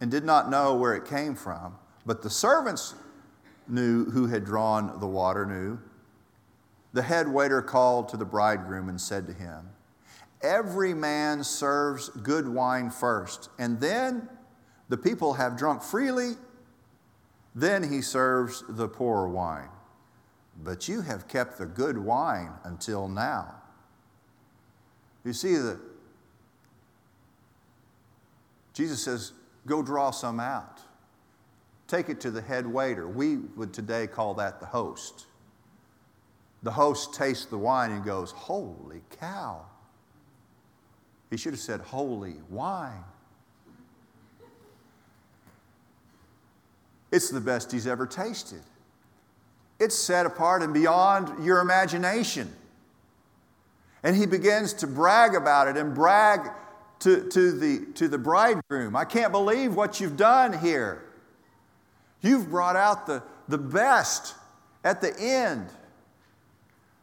and 0.01 0.09
did 0.09 0.25
not 0.25 0.49
know 0.49 0.75
where 0.75 0.95
it 0.95 1.05
came 1.05 1.35
from. 1.35 1.77
But 2.05 2.23
the 2.23 2.29
servants 2.29 2.95
knew 3.67 4.05
who 4.05 4.27
had 4.27 4.43
drawn 4.43 4.99
the 4.99 5.07
water, 5.07 5.45
knew. 5.45 5.79
The 6.93 7.03
head 7.03 7.27
waiter 7.27 7.61
called 7.61 8.09
to 8.09 8.17
the 8.17 8.25
bridegroom 8.25 8.89
and 8.89 8.99
said 8.99 9.27
to 9.27 9.33
him, 9.33 9.69
Every 10.41 10.93
man 10.93 11.43
serves 11.43 12.09
good 12.09 12.47
wine 12.47 12.89
first, 12.89 13.49
and 13.59 13.79
then 13.79 14.27
the 14.91 14.97
people 14.97 15.35
have 15.35 15.55
drunk 15.55 15.81
freely. 15.81 16.33
Then 17.55 17.89
he 17.89 18.01
serves 18.01 18.61
the 18.67 18.89
poor 18.89 19.25
wine. 19.25 19.69
But 20.61 20.89
you 20.89 20.99
have 20.99 21.29
kept 21.29 21.57
the 21.57 21.65
good 21.65 21.97
wine 21.97 22.51
until 22.65 23.07
now. 23.07 23.55
You 25.23 25.31
see 25.31 25.55
that 25.55 25.79
Jesus 28.73 29.01
says, 29.01 29.31
Go 29.65 29.81
draw 29.81 30.11
some 30.11 30.41
out. 30.41 30.81
Take 31.87 32.09
it 32.09 32.19
to 32.21 32.31
the 32.31 32.41
head 32.41 32.67
waiter. 32.67 33.07
We 33.07 33.37
would 33.37 33.73
today 33.73 34.07
call 34.07 34.33
that 34.35 34.59
the 34.59 34.65
host. 34.65 35.25
The 36.63 36.71
host 36.71 37.13
tastes 37.13 37.45
the 37.45 37.57
wine 37.57 37.91
and 37.91 38.03
goes, 38.03 38.31
Holy 38.31 39.03
cow. 39.21 39.61
He 41.29 41.37
should 41.37 41.53
have 41.53 41.61
said, 41.61 41.79
Holy 41.79 42.35
wine. 42.49 43.05
It's 47.11 47.29
the 47.29 47.41
best 47.41 47.71
he's 47.71 47.87
ever 47.87 48.07
tasted. 48.07 48.61
It's 49.79 49.95
set 49.95 50.25
apart 50.25 50.61
and 50.61 50.73
beyond 50.73 51.43
your 51.43 51.59
imagination. 51.59 52.53
And 54.03 54.15
he 54.15 54.25
begins 54.25 54.73
to 54.75 54.87
brag 54.87 55.35
about 55.35 55.67
it 55.67 55.77
and 55.77 55.93
brag 55.93 56.51
to, 56.99 57.27
to, 57.29 57.51
the, 57.51 57.85
to 57.95 58.07
the 58.07 58.17
bridegroom. 58.17 58.95
I 58.95 59.05
can't 59.05 59.31
believe 59.31 59.75
what 59.75 59.99
you've 59.99 60.17
done 60.17 60.57
here. 60.57 61.03
You've 62.21 62.49
brought 62.49 62.75
out 62.75 63.07
the, 63.07 63.23
the 63.47 63.57
best 63.57 64.35
at 64.83 65.01
the 65.01 65.13
end. 65.19 65.67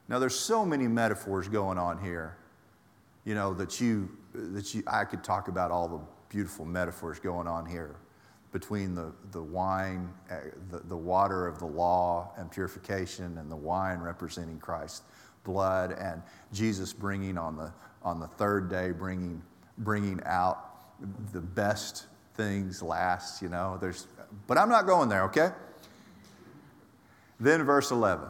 Now, 0.08 0.18
there's 0.18 0.38
so 0.38 0.64
many 0.64 0.88
metaphors 0.88 1.48
going 1.48 1.78
on 1.78 2.02
here, 2.02 2.36
you 3.24 3.34
know, 3.34 3.52
that 3.54 3.80
you, 3.80 4.08
that 4.32 4.74
you, 4.74 4.82
I 4.86 5.04
could 5.04 5.22
talk 5.22 5.48
about 5.48 5.70
all 5.70 5.88
the 5.88 6.00
beautiful 6.28 6.64
metaphors 6.64 7.18
going 7.18 7.46
on 7.46 7.66
here 7.66 7.96
between 8.52 8.94
the, 8.94 9.12
the 9.32 9.42
wine, 9.42 10.12
uh, 10.30 10.36
the, 10.70 10.78
the 10.80 10.96
water 10.96 11.46
of 11.46 11.58
the 11.58 11.66
law 11.66 12.32
and 12.36 12.50
purification, 12.50 13.38
and 13.38 13.50
the 13.50 13.56
wine 13.56 14.00
representing 14.00 14.58
Christ's 14.58 15.02
blood, 15.44 15.92
and 15.92 16.22
Jesus 16.52 16.92
bringing 16.92 17.36
on 17.36 17.56
the, 17.56 17.72
on 18.02 18.20
the 18.20 18.26
third 18.26 18.70
day, 18.70 18.90
bringing 18.90 19.42
bringing 19.78 20.20
out 20.24 20.58
the 21.32 21.40
best 21.40 22.06
things 22.34 22.82
last, 22.82 23.40
you 23.40 23.48
know. 23.48 23.78
There's, 23.80 24.06
but 24.46 24.58
I'm 24.58 24.68
not 24.68 24.86
going 24.86 25.08
there, 25.08 25.24
okay? 25.24 25.50
Then, 27.40 27.62
verse 27.62 27.90
11. 27.90 28.28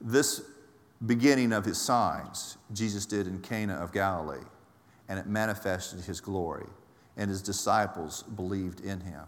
This 0.00 0.42
beginning 1.06 1.52
of 1.52 1.64
his 1.64 1.78
signs 1.78 2.56
Jesus 2.72 3.06
did 3.06 3.26
in 3.26 3.40
Cana 3.40 3.74
of 3.74 3.92
Galilee, 3.92 4.44
and 5.08 5.18
it 5.18 5.26
manifested 5.26 6.00
his 6.00 6.20
glory, 6.20 6.66
and 7.20 7.28
his 7.28 7.42
disciples 7.42 8.22
believed 8.34 8.80
in 8.80 8.98
him. 9.02 9.24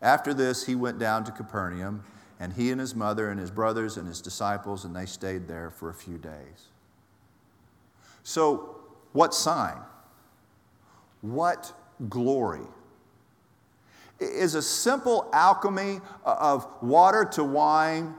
After 0.00 0.32
this, 0.32 0.64
he 0.64 0.74
went 0.74 0.98
down 0.98 1.24
to 1.24 1.30
Capernaum, 1.30 2.02
and 2.40 2.54
he 2.54 2.70
and 2.70 2.80
his 2.80 2.94
mother 2.94 3.30
and 3.30 3.38
his 3.38 3.50
brothers 3.50 3.98
and 3.98 4.08
his 4.08 4.22
disciples, 4.22 4.86
and 4.86 4.96
they 4.96 5.04
stayed 5.04 5.46
there 5.46 5.70
for 5.70 5.90
a 5.90 5.94
few 5.94 6.16
days. 6.16 6.70
So, 8.22 8.76
what 9.12 9.34
sign? 9.34 9.76
What 11.20 11.70
glory? 12.08 12.66
Is 14.18 14.54
a 14.54 14.62
simple 14.62 15.28
alchemy 15.34 16.00
of 16.24 16.66
water 16.80 17.26
to 17.32 17.44
wine 17.44 18.14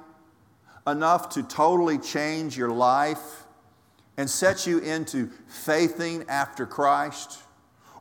enough 0.86 1.30
to 1.30 1.42
totally 1.42 1.98
change 1.98 2.56
your 2.56 2.70
life 2.70 3.46
and 4.18 4.30
set 4.30 4.68
you 4.68 4.78
into 4.80 5.32
faithing 5.48 6.26
after 6.30 6.68
Christ? 6.68 7.40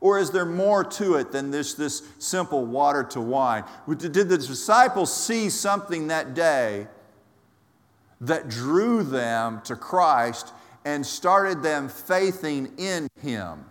Or 0.02 0.18
is 0.18 0.32
there 0.32 0.44
more 0.44 0.82
to 0.82 1.14
it 1.14 1.30
than 1.30 1.52
this, 1.52 1.74
this 1.74 2.02
simple 2.18 2.66
water 2.66 3.04
to 3.04 3.20
wine? 3.20 3.62
Did 3.88 4.12
the 4.12 4.36
disciples 4.36 5.14
see 5.16 5.48
something 5.48 6.08
that 6.08 6.34
day 6.34 6.88
that 8.20 8.48
drew 8.48 9.04
them 9.04 9.60
to 9.62 9.76
Christ 9.76 10.52
and 10.84 11.06
started 11.06 11.62
them 11.62 11.88
faithing 11.88 12.72
in 12.78 13.06
Him? 13.20 13.64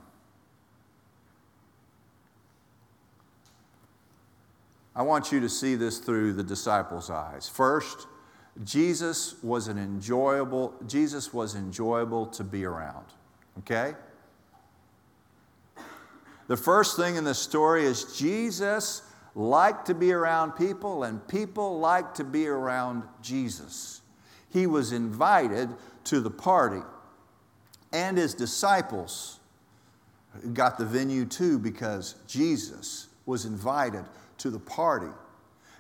I 4.95 5.01
want 5.01 5.33
you 5.33 5.41
to 5.41 5.49
see 5.49 5.75
this 5.75 5.97
through 5.97 6.31
the 6.31 6.43
disciples' 6.43 7.09
eyes. 7.09 7.49
First, 7.49 8.07
Jesus 8.63 9.35
was 9.43 9.67
an 9.67 9.77
enjoyable, 9.77 10.75
Jesus 10.87 11.33
was 11.33 11.55
enjoyable 11.55 12.25
to 12.27 12.45
be 12.45 12.63
around. 12.63 13.05
Okay? 13.59 13.95
The 16.51 16.57
first 16.57 16.97
thing 16.97 17.15
in 17.15 17.23
the 17.23 17.33
story 17.33 17.85
is 17.85 18.13
Jesus 18.17 19.03
liked 19.35 19.85
to 19.85 19.93
be 19.93 20.11
around 20.11 20.51
people, 20.51 21.05
and 21.05 21.25
people 21.29 21.79
liked 21.79 22.17
to 22.17 22.25
be 22.25 22.45
around 22.45 23.03
Jesus. 23.21 24.01
He 24.49 24.67
was 24.67 24.91
invited 24.91 25.69
to 26.03 26.19
the 26.19 26.29
party, 26.29 26.81
and 27.93 28.17
his 28.17 28.33
disciples 28.33 29.39
got 30.51 30.77
the 30.77 30.83
venue 30.83 31.23
too 31.23 31.57
because 31.57 32.15
Jesus 32.27 33.07
was 33.25 33.45
invited 33.45 34.03
to 34.39 34.49
the 34.49 34.59
party. 34.59 35.13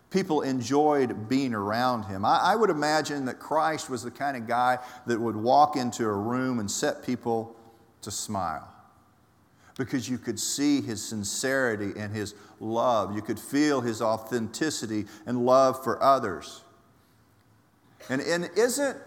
People 0.09 0.39
enjoyed 0.39 1.27
being 1.27 1.53
around 1.53 2.03
him. 2.03 2.23
I, 2.23 2.39
I, 2.41 2.55
would 2.55 2.69
imagine 2.69 3.25
that 3.25 3.39
Christ 3.39 3.89
was 3.89 4.03
the 4.03 4.11
kind 4.11 4.37
of 4.37 4.47
guy 4.47 4.79
that 5.05 5.19
would 5.19 5.35
walk 5.35 5.75
into 5.75 6.05
a 6.05 6.13
room 6.13 6.59
and 6.59 6.71
set 6.71 7.05
people 7.05 7.57
to 8.03 8.09
smile 8.09 8.70
because 9.77 10.09
you 10.09 10.17
could 10.17 10.39
see 10.39 10.81
his 10.81 11.03
sincerity 11.03 11.99
and 11.99 12.13
his 12.13 12.35
love. 12.59 13.15
You 13.15 13.21
could 13.21 13.39
feel 13.39 13.81
his 13.81 14.01
authenticity 14.01 15.05
and 15.25 15.45
love 15.45 15.83
for 15.83 16.01
others. 16.01 16.63
And, 18.09 18.21
and 18.21 18.49
isn't, 18.55 18.97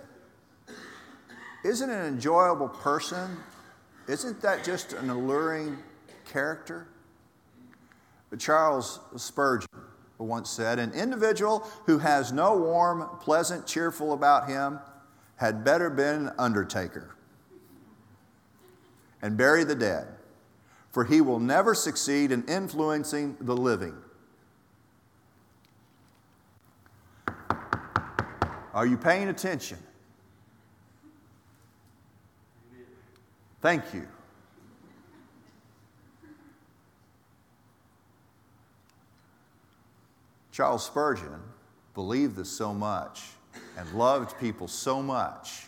isn't 1.65 1.91
an 1.91 2.07
enjoyable 2.07 2.69
person, 2.69 3.37
isn't 4.09 4.41
that 4.43 4.65
just 4.65 4.93
an 4.93 5.11
alluring 5.11 5.79
character? 6.25 6.87
But 8.31 8.39
Charles 8.39 9.01
Spurgeon 9.17 9.69
once 10.19 10.51
said, 10.51 10.79
An 10.79 10.93
individual 10.93 11.61
who 11.87 11.99
has 11.99 12.33
no 12.33 12.57
warm, 12.57 13.09
pleasant, 13.21 13.67
cheerful 13.67 14.13
about 14.13 14.49
him 14.49 14.79
had 15.37 15.65
better 15.65 15.91
been 15.91 16.29
an 16.29 16.33
undertaker 16.39 17.15
and 19.21 19.37
bury 19.37 19.65
the 19.65 19.75
dead 19.75 20.07
for 20.95 21.05
he 21.05 21.21
will 21.21 21.41
never 21.41 21.75
succeed 21.75 22.31
in 22.31 22.45
influencing 22.45 23.37
the 23.41 23.57
living. 23.57 23.97
Are 28.73 28.87
you 28.87 28.97
paying 28.97 29.27
attention? 29.27 29.79
Thank 33.61 33.93
you. 33.93 34.07
Charles 40.53 40.87
Spurgeon 40.87 41.41
believed 41.95 42.37
this 42.37 42.51
so 42.51 42.73
much 42.73 43.31
and 43.77 43.93
loved 43.95 44.39
people 44.39 44.69
so 44.69 45.03
much 45.03 45.67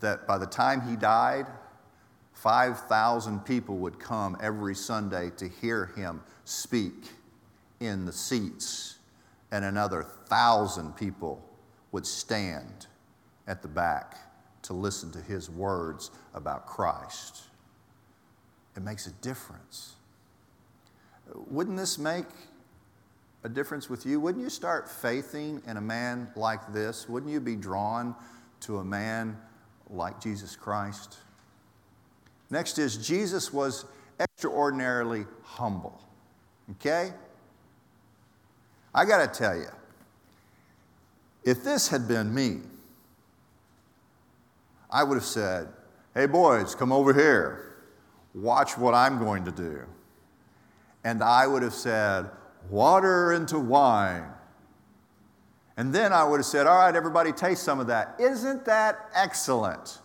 that 0.00 0.26
by 0.26 0.38
the 0.38 0.46
time 0.46 0.80
he 0.88 0.96
died, 0.96 1.46
5,000 2.42 3.40
people 3.40 3.76
would 3.76 3.98
come 3.98 4.34
every 4.40 4.74
Sunday 4.74 5.30
to 5.36 5.46
hear 5.46 5.86
him 5.94 6.22
speak 6.46 7.10
in 7.80 8.06
the 8.06 8.12
seats, 8.12 8.96
and 9.50 9.62
another 9.62 10.02
thousand 10.02 10.96
people 10.96 11.44
would 11.92 12.06
stand 12.06 12.86
at 13.46 13.60
the 13.60 13.68
back 13.68 14.16
to 14.62 14.72
listen 14.72 15.10
to 15.12 15.20
his 15.20 15.50
words 15.50 16.10
about 16.32 16.66
Christ. 16.66 17.42
It 18.74 18.82
makes 18.82 19.06
a 19.06 19.12
difference. 19.12 19.96
Wouldn't 21.34 21.76
this 21.76 21.98
make 21.98 22.26
a 23.44 23.50
difference 23.50 23.90
with 23.90 24.06
you? 24.06 24.18
Wouldn't 24.18 24.42
you 24.42 24.50
start 24.50 24.90
faithing 24.90 25.60
in 25.66 25.76
a 25.76 25.82
man 25.82 26.30
like 26.36 26.72
this? 26.72 27.06
Wouldn't 27.06 27.30
you 27.30 27.40
be 27.40 27.56
drawn 27.56 28.14
to 28.60 28.78
a 28.78 28.84
man 28.84 29.36
like 29.90 30.22
Jesus 30.22 30.56
Christ? 30.56 31.18
Next 32.50 32.78
is 32.78 32.96
Jesus 32.96 33.52
was 33.52 33.84
extraordinarily 34.18 35.24
humble. 35.42 36.00
Okay? 36.72 37.12
I 38.94 39.04
got 39.04 39.32
to 39.32 39.38
tell 39.38 39.56
you, 39.56 39.68
if 41.44 41.62
this 41.64 41.88
had 41.88 42.06
been 42.06 42.34
me, 42.34 42.58
I 44.90 45.04
would 45.04 45.14
have 45.14 45.24
said, 45.24 45.68
Hey, 46.12 46.26
boys, 46.26 46.74
come 46.74 46.90
over 46.90 47.14
here. 47.14 47.76
Watch 48.34 48.76
what 48.76 48.94
I'm 48.94 49.18
going 49.18 49.44
to 49.44 49.52
do. 49.52 49.82
And 51.04 51.22
I 51.22 51.46
would 51.46 51.62
have 51.62 51.72
said, 51.74 52.28
Water 52.68 53.32
into 53.32 53.58
wine. 53.58 54.24
And 55.76 55.94
then 55.94 56.12
I 56.12 56.24
would 56.24 56.38
have 56.38 56.46
said, 56.46 56.66
All 56.66 56.76
right, 56.76 56.94
everybody, 56.94 57.32
taste 57.32 57.62
some 57.62 57.78
of 57.78 57.86
that. 57.86 58.16
Isn't 58.18 58.64
that 58.64 59.08
excellent? 59.14 60.00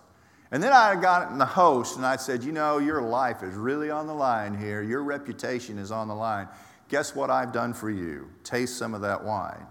And 0.51 0.61
then 0.61 0.73
I 0.73 0.95
got 0.95 1.31
in 1.31 1.37
the 1.37 1.45
host 1.45 1.97
and 1.97 2.05
I 2.05 2.15
said, 2.17 2.43
You 2.43 2.51
know, 2.51 2.77
your 2.77 3.01
life 3.01 3.43
is 3.43 3.55
really 3.55 3.89
on 3.89 4.07
the 4.07 4.13
line 4.13 4.57
here. 4.57 4.81
Your 4.81 5.03
reputation 5.03 5.77
is 5.77 5.91
on 5.91 6.07
the 6.07 6.15
line. 6.15 6.47
Guess 6.89 7.15
what 7.15 7.29
I've 7.29 7.51
done 7.51 7.73
for 7.73 7.89
you? 7.89 8.29
Taste 8.43 8.77
some 8.77 8.93
of 8.93 9.01
that 9.01 9.23
wine. 9.23 9.65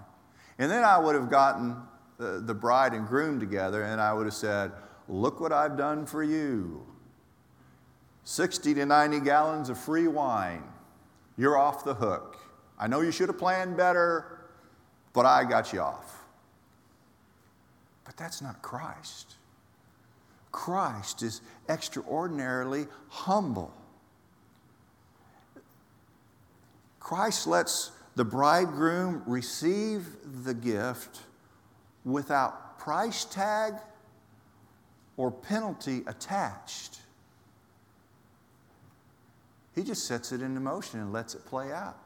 And 0.58 0.70
then 0.70 0.84
I 0.84 0.98
would 0.98 1.14
have 1.14 1.30
gotten 1.30 1.76
the, 2.18 2.40
the 2.44 2.54
bride 2.54 2.92
and 2.92 3.06
groom 3.06 3.38
together 3.40 3.82
and 3.82 4.00
I 4.00 4.12
would 4.12 4.26
have 4.26 4.34
said, 4.34 4.72
Look 5.08 5.40
what 5.40 5.52
I've 5.52 5.76
done 5.76 6.06
for 6.06 6.22
you 6.22 6.84
60 8.24 8.74
to 8.74 8.86
90 8.86 9.20
gallons 9.20 9.68
of 9.68 9.78
free 9.78 10.08
wine. 10.08 10.64
You're 11.36 11.58
off 11.58 11.84
the 11.84 11.94
hook. 11.94 12.38
I 12.78 12.86
know 12.86 13.00
you 13.00 13.10
should 13.12 13.28
have 13.28 13.38
planned 13.38 13.76
better, 13.76 14.46
but 15.12 15.26
I 15.26 15.44
got 15.44 15.72
you 15.72 15.80
off. 15.80 16.24
But 18.04 18.16
that's 18.16 18.40
not 18.40 18.62
Christ. 18.62 19.34
Christ 20.54 21.24
is 21.24 21.40
extraordinarily 21.68 22.86
humble. 23.08 23.74
Christ 27.00 27.48
lets 27.48 27.90
the 28.14 28.24
bridegroom 28.24 29.24
receive 29.26 30.06
the 30.44 30.54
gift 30.54 31.22
without 32.04 32.78
price 32.78 33.24
tag 33.24 33.74
or 35.16 35.32
penalty 35.32 36.04
attached. 36.06 37.00
He 39.74 39.82
just 39.82 40.06
sets 40.06 40.30
it 40.30 40.40
into 40.40 40.60
motion 40.60 41.00
and 41.00 41.12
lets 41.12 41.34
it 41.34 41.44
play 41.46 41.72
out. 41.72 41.98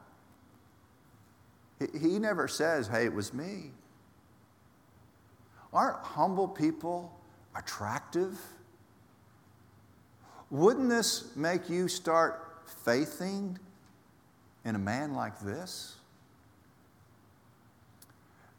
He 2.01 2.17
never 2.17 2.47
says, 2.47 2.87
hey, 2.87 3.05
it 3.05 3.13
was 3.13 3.31
me. 3.31 3.69
Aren't 5.71 5.99
humble 5.99 6.47
people 6.47 7.13
attractive? 7.59 8.39
Wouldn't 10.49 10.89
this 10.89 11.35
make 11.35 11.69
you 11.69 11.87
start 11.87 12.61
faithing 12.83 13.59
in 14.65 14.75
a 14.75 14.79
man 14.79 15.13
like 15.13 15.39
this? 15.41 15.95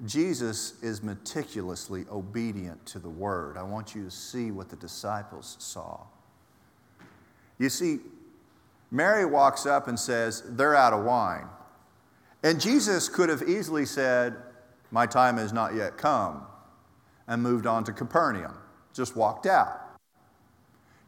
Jesus 0.07 0.83
is 0.83 1.03
meticulously 1.03 2.07
obedient 2.11 2.87
to 2.87 2.99
the 2.99 3.09
word. 3.09 3.59
I 3.59 3.63
want 3.63 3.95
you 3.95 4.05
to 4.05 4.11
see 4.11 4.51
what 4.51 4.69
the 4.69 4.77
disciples 4.77 5.57
saw. 5.59 6.01
You 7.59 7.69
see, 7.69 7.99
Mary 8.91 9.27
walks 9.27 9.67
up 9.67 9.89
and 9.89 9.99
says, 9.99 10.43
They're 10.47 10.75
out 10.77 10.93
of 10.93 11.05
wine. 11.05 11.47
And 12.43 12.59
Jesus 12.59 13.11
could 13.11 13.29
have 13.29 13.43
easily 13.43 13.85
said, 13.85 14.37
My 14.91 15.05
time 15.05 15.37
has 15.37 15.53
not 15.53 15.75
yet 15.75 15.99
come, 15.99 16.45
and 17.29 17.43
moved 17.43 17.67
on 17.67 17.85
to 17.85 17.93
Capernaum 17.93 18.55
just 18.95 19.17
walked 19.17 19.47
out. 19.47 19.81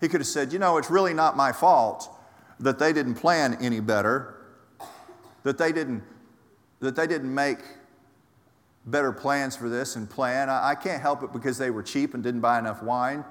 He 0.01 0.09
could 0.09 0.21
have 0.21 0.29
said, 0.29 0.53
You 0.53 0.59
know, 0.59 0.79
it's 0.79 0.91
really 0.91 1.15
not 1.15 1.37
my 1.37 1.53
fault 1.53 2.09
that 2.61 2.79
they 2.79 2.93
didn't 2.93 3.15
plan 3.15 3.57
any 3.61 3.81
better, 3.81 4.37
that 5.43 5.59
they 5.59 5.73
didn't, 5.73 6.03
that 6.81 6.97
they 6.97 7.07
didn't 7.07 7.35
make 7.35 7.59
better 8.87 9.13
plans 9.13 9.57
for 9.57 9.69
this 9.69 9.97
and 9.97 10.09
plan. 10.09 10.49
I, 10.49 10.71
I 10.71 10.75
can't 10.75 11.01
help 11.01 11.23
it 11.23 11.33
because 11.33 11.59
they 11.59 11.71
were 11.71 11.83
cheap 11.83 12.15
and 12.15 12.23
didn't 12.23 12.41
buy 12.41 12.59
enough 12.59 12.83
wine. 12.83 13.25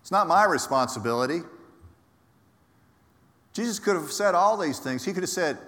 It's 0.00 0.10
not 0.10 0.26
my 0.26 0.44
responsibility. 0.44 1.40
Jesus 3.52 3.78
could 3.78 3.96
have 3.96 4.12
said 4.12 4.34
all 4.34 4.56
these 4.56 4.78
things. 4.78 5.04
He 5.04 5.12
could 5.12 5.22
have 5.22 5.30
said, 5.30 5.58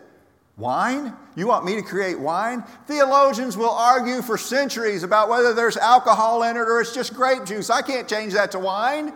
Wine? 0.62 1.12
You 1.35 1.48
want 1.48 1.64
me 1.64 1.75
to 1.75 1.83
create 1.83 2.20
wine? 2.20 2.62
Theologians 2.87 3.57
will 3.57 3.70
argue 3.70 4.22
for 4.22 4.38
centuries 4.38 5.03
about 5.03 5.29
whether 5.29 5.53
there's 5.53 5.77
alcohol 5.77 6.44
in 6.44 6.57
it 6.57 6.61
or 6.61 6.81
it's 6.81 6.94
just 6.94 7.14
grape 7.14 7.44
juice. 7.44 7.68
I 7.68 7.83
can't 7.83 8.09
change 8.09 8.33
that 8.35 8.53
to 8.53 8.61
wine. 8.61 9.12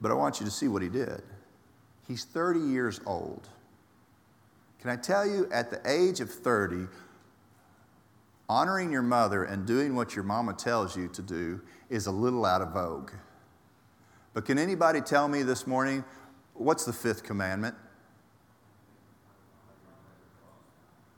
But 0.00 0.10
I 0.10 0.14
want 0.14 0.40
you 0.40 0.46
to 0.46 0.50
see 0.50 0.66
what 0.66 0.80
he 0.80 0.88
did. 0.88 1.20
He's 2.08 2.24
30 2.24 2.60
years 2.60 3.02
old. 3.04 3.46
Can 4.80 4.88
I 4.88 4.96
tell 4.96 5.26
you, 5.26 5.46
at 5.52 5.70
the 5.70 5.82
age 5.84 6.20
of 6.20 6.30
30, 6.30 6.86
honoring 8.48 8.90
your 8.90 9.02
mother 9.02 9.44
and 9.44 9.66
doing 9.66 9.94
what 9.94 10.14
your 10.16 10.24
mama 10.24 10.54
tells 10.54 10.96
you 10.96 11.08
to 11.08 11.20
do 11.20 11.60
is 11.90 12.06
a 12.06 12.10
little 12.10 12.46
out 12.46 12.62
of 12.62 12.72
vogue. 12.72 13.10
But 14.32 14.44
can 14.44 14.58
anybody 14.58 15.00
tell 15.00 15.28
me 15.28 15.42
this 15.42 15.66
morning 15.66 16.04
what's 16.54 16.84
the 16.84 16.92
fifth 16.92 17.22
commandment? 17.22 17.74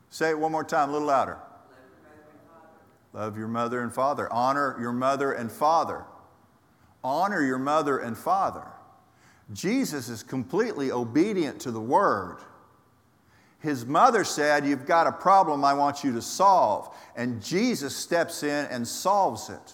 Say 0.09 0.29
it 0.29 0.39
one 0.39 0.51
more 0.51 0.63
time, 0.63 0.89
a 0.89 0.91
little 0.91 1.07
louder. 1.07 1.39
Love 3.13 3.37
your 3.37 3.47
mother 3.47 3.81
and 3.81 3.93
father. 3.93 4.31
Honor 4.31 4.75
your 4.79 4.91
mother 4.91 5.33
and 5.33 5.51
father. 5.51 6.05
Honor 7.03 7.41
your 7.43 7.59
mother 7.59 7.99
and 7.99 8.17
father. 8.17 8.65
Jesus 9.51 10.09
is 10.09 10.23
completely 10.23 10.91
obedient 10.91 11.59
to 11.61 11.71
the 11.71 11.81
word. 11.81 12.37
His 13.59 13.85
mother 13.85 14.23
said, 14.23 14.65
You've 14.65 14.85
got 14.85 15.07
a 15.07 15.11
problem 15.11 15.63
I 15.63 15.73
want 15.73 16.03
you 16.03 16.11
to 16.13 16.21
solve. 16.21 16.95
And 17.15 17.41
Jesus 17.41 17.95
steps 17.95 18.43
in 18.43 18.65
and 18.65 18.87
solves 18.87 19.49
it. 19.49 19.73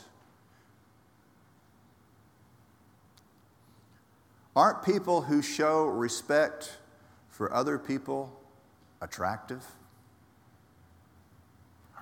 Aren't 4.59 4.83
people 4.83 5.21
who 5.21 5.41
show 5.41 5.85
respect 5.85 6.79
for 7.29 7.53
other 7.53 7.79
people 7.79 8.37
attractive? 8.99 9.63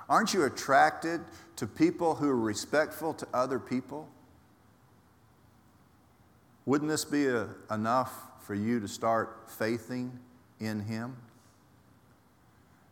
Aren't 0.10 0.34
you 0.34 0.44
attracted 0.44 1.22
to 1.58 1.68
people 1.68 2.16
who 2.16 2.28
are 2.28 2.36
respectful 2.36 3.14
to 3.14 3.28
other 3.32 3.60
people? 3.60 4.10
Wouldn't 6.66 6.90
this 6.90 7.06
be 7.06 7.28
a, 7.28 7.48
enough 7.70 8.12
for 8.42 8.56
you 8.56 8.80
to 8.80 8.88
start 8.88 9.38
faithing 9.46 10.20
in 10.60 10.80
Him? 10.80 11.16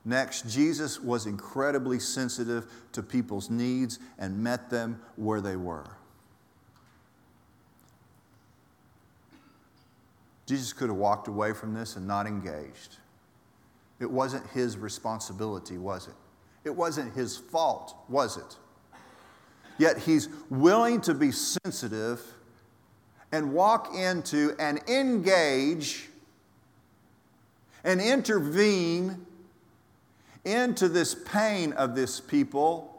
Next, 0.06 0.48
Jesus 0.48 1.02
was 1.02 1.26
incredibly 1.26 1.98
sensitive 1.98 2.68
to 2.92 3.02
people's 3.02 3.50
needs 3.50 3.98
and 4.20 4.44
met 4.44 4.70
them 4.70 5.02
where 5.16 5.42
they 5.42 5.56
were. 5.56 5.88
Jesus 10.46 10.74
could 10.74 10.90
have 10.90 10.98
walked 10.98 11.28
away 11.28 11.54
from 11.54 11.74
this 11.74 11.96
and 11.96 12.08
not 12.08 12.28
engaged. 12.28 12.98
It 14.00 14.10
wasn't 14.10 14.46
his 14.52 14.78
responsibility, 14.78 15.78
was 15.78 16.08
it? 16.08 16.14
It 16.64 16.76
wasn't 16.76 17.14
his 17.14 17.38
fault, 17.38 17.96
was 18.10 18.38
it? 18.38 18.58
Yet 19.78 19.98
he's 19.98 20.30
willing 20.50 21.02
to 21.02 21.14
be 21.14 21.32
sensitive 21.32 22.22
and 23.32 23.54
walk 23.54 23.94
into 23.96 24.56
and 24.60 24.80
engage 24.88 26.10
and 27.84 28.02
intervene 28.02 29.26
into 30.44 30.88
this 30.88 31.16
pain 31.16 31.74
of 31.74 31.96
this 31.96 32.20
people 32.20 32.92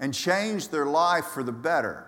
and 0.00 0.14
change 0.14 0.68
their 0.68 0.86
life 0.86 1.26
for 1.26 1.42
the 1.42 1.52
better. 1.52 2.07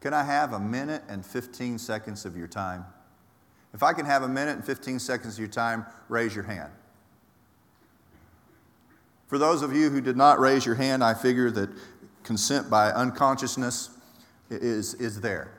Can 0.00 0.14
I 0.14 0.24
have 0.24 0.52
a 0.52 0.60
minute 0.60 1.02
and 1.08 1.24
15 1.24 1.78
seconds 1.78 2.24
of 2.24 2.36
your 2.36 2.48
time? 2.48 2.84
If 3.74 3.82
I 3.82 3.92
can 3.92 4.06
have 4.06 4.22
a 4.22 4.28
minute 4.28 4.56
and 4.56 4.64
15 4.64 4.98
seconds 4.98 5.34
of 5.34 5.38
your 5.38 5.48
time, 5.48 5.86
raise 6.08 6.34
your 6.34 6.44
hand. 6.44 6.72
For 9.28 9.38
those 9.38 9.62
of 9.62 9.74
you 9.74 9.90
who 9.90 10.00
did 10.00 10.16
not 10.16 10.40
raise 10.40 10.66
your 10.66 10.74
hand, 10.74 11.04
I 11.04 11.14
figure 11.14 11.50
that 11.52 11.70
consent 12.24 12.68
by 12.68 12.90
unconsciousness 12.90 13.90
is, 14.50 14.94
is 14.94 15.20
there. 15.20 15.52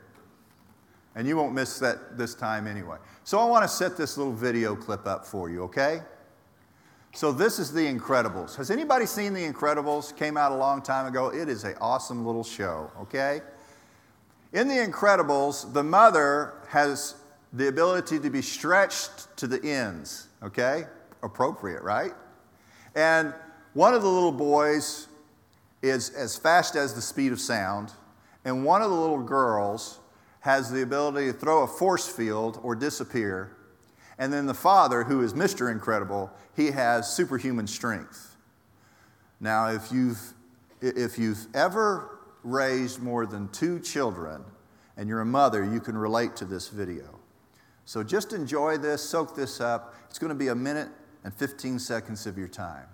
And 1.14 1.26
you 1.26 1.36
won't 1.36 1.54
miss 1.54 1.78
that 1.78 2.18
this 2.18 2.34
time 2.34 2.66
anyway. 2.66 2.96
So 3.24 3.38
I 3.38 3.44
want 3.46 3.62
to 3.62 3.68
set 3.68 3.96
this 3.96 4.18
little 4.18 4.32
video 4.32 4.74
clip 4.74 5.06
up 5.06 5.24
for 5.24 5.48
you, 5.48 5.62
okay? 5.64 6.02
So 7.14 7.32
this 7.32 7.58
is 7.58 7.72
The 7.72 7.86
Incredibles. 7.86 8.56
Has 8.56 8.70
anybody 8.70 9.06
seen 9.06 9.32
The 9.34 9.46
Incredibles? 9.46 10.16
Came 10.16 10.36
out 10.36 10.52
a 10.52 10.56
long 10.56 10.82
time 10.82 11.06
ago. 11.06 11.28
It 11.28 11.48
is 11.48 11.64
an 11.64 11.74
awesome 11.80 12.26
little 12.26 12.44
show, 12.44 12.90
okay? 13.00 13.40
In 14.52 14.68
The 14.68 14.74
Incredibles, 14.74 15.72
the 15.72 15.82
mother 15.82 16.52
has 16.68 17.14
the 17.54 17.68
ability 17.68 18.18
to 18.18 18.28
be 18.28 18.42
stretched 18.42 19.34
to 19.38 19.46
the 19.46 19.62
ends, 19.64 20.28
okay? 20.42 20.84
Appropriate, 21.22 21.82
right? 21.82 22.12
And 22.94 23.32
one 23.72 23.94
of 23.94 24.02
the 24.02 24.08
little 24.08 24.32
boys 24.32 25.08
is 25.80 26.10
as 26.10 26.36
fast 26.36 26.76
as 26.76 26.92
the 26.92 27.00
speed 27.00 27.32
of 27.32 27.40
sound, 27.40 27.92
and 28.44 28.64
one 28.64 28.82
of 28.82 28.90
the 28.90 28.96
little 28.96 29.22
girls 29.22 30.00
has 30.40 30.70
the 30.70 30.82
ability 30.82 31.28
to 31.28 31.32
throw 31.32 31.62
a 31.62 31.66
force 31.66 32.06
field 32.06 32.60
or 32.62 32.74
disappear. 32.74 33.56
And 34.18 34.30
then 34.32 34.46
the 34.46 34.54
father, 34.54 35.04
who 35.04 35.22
is 35.22 35.32
Mr. 35.32 35.70
Incredible, 35.70 36.30
he 36.54 36.72
has 36.72 37.10
superhuman 37.10 37.66
strength. 37.66 38.36
Now, 39.40 39.68
if 39.68 39.90
you've, 39.90 40.34
if 40.82 41.18
you've 41.18 41.46
ever 41.54 42.11
raised 42.44 43.00
more 43.00 43.26
than 43.26 43.48
two 43.48 43.78
children 43.80 44.44
and 44.96 45.08
you're 45.08 45.20
a 45.20 45.26
mother, 45.26 45.64
you 45.64 45.80
can 45.80 45.96
relate 45.96 46.36
to 46.36 46.44
this 46.44 46.68
video. 46.68 47.18
So 47.84 48.02
just 48.02 48.32
enjoy 48.32 48.78
this, 48.78 49.02
soak 49.02 49.34
this 49.34 49.60
up. 49.60 49.94
It's 50.08 50.18
going 50.18 50.28
to 50.28 50.38
be 50.38 50.48
a 50.48 50.54
minute 50.54 50.88
and 51.24 51.34
15 51.34 51.78
seconds 51.78 52.26
of 52.26 52.36
your 52.38 52.48
time. 52.48 52.86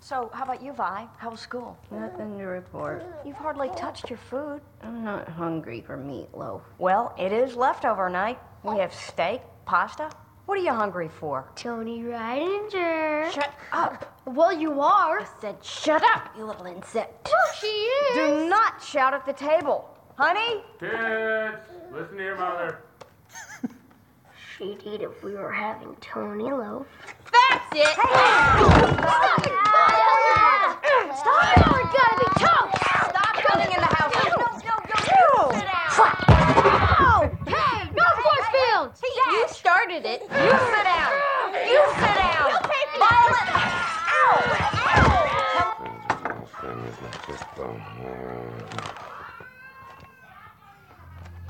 So, 0.00 0.30
how 0.32 0.44
about 0.44 0.62
you, 0.62 0.72
Vi? 0.72 1.08
How 1.18 1.30
was 1.30 1.40
school? 1.40 1.76
Nothing 1.90 2.38
to 2.38 2.44
report. 2.44 3.04
You've 3.24 3.34
hardly 3.36 3.70
touched 3.70 4.08
your 4.08 4.20
food. 4.30 4.60
I'm 4.82 5.02
not 5.02 5.28
hungry 5.28 5.80
for 5.84 5.98
meatloaf. 5.98 6.60
Well, 6.78 7.12
it 7.18 7.32
is 7.32 7.56
leftover 7.56 8.08
night. 8.08 8.38
We 8.62 8.78
have 8.78 8.94
steak, 8.94 9.40
pasta. 9.64 10.10
What 10.46 10.58
are 10.58 10.62
you 10.62 10.72
hungry 10.72 11.08
for? 11.08 11.44
Tony 11.56 12.02
Rydinger. 12.04 13.32
Shut 13.32 13.52
up. 13.72 14.16
Well, 14.26 14.52
you 14.52 14.80
are. 14.80 15.18
I 15.20 15.26
said, 15.40 15.56
shut 15.62 16.04
up, 16.04 16.30
you 16.38 16.44
little 16.44 16.66
insect. 16.66 17.28
Well, 17.28 17.54
she 17.60 17.66
is. 17.66 18.14
Do 18.14 18.48
not 18.48 18.80
shout 18.80 19.12
at 19.12 19.26
the 19.26 19.32
table. 19.32 19.90
Honey? 20.16 20.62
Kids, 20.78 21.58
listen 21.92 22.16
to 22.16 22.22
your 22.22 22.36
mother. 22.38 22.78
She'd 24.56 24.78
eat 24.84 25.02
if 25.02 25.24
we 25.24 25.34
were 25.34 25.50
having 25.50 25.96
Tony 26.00 26.44
loaf. 26.44 26.86
That's 27.32 27.74
it. 27.74 27.86
Hey. 27.88 28.02
Stop 29.02 29.46
it! 29.46 29.52
Stop 31.16 31.56
it! 31.56 31.66
We're 31.66 31.82
gonna 31.90 32.18
be 32.20 32.26
toast! 32.38 32.76
Stop 33.10 33.34
coming 33.34 33.66
in 33.74 33.80
the 33.80 33.86
house. 33.86 34.14
No, 34.14 34.22
no, 34.30 34.46
no, 34.62 34.78
no. 34.94 35.50
Sit 35.50 35.66
down. 35.66 36.25
Started 39.86 40.04
it. 40.04 40.20
You 40.22 40.26
sit 40.26 40.82
down. 40.82 41.12
You 41.70 41.78
sit 41.94 42.14
down. 42.18 42.50
You 42.50 42.58
pay 42.66 42.84
for 42.90 42.98
Violet. 43.06 43.48
Ow! 44.10 44.34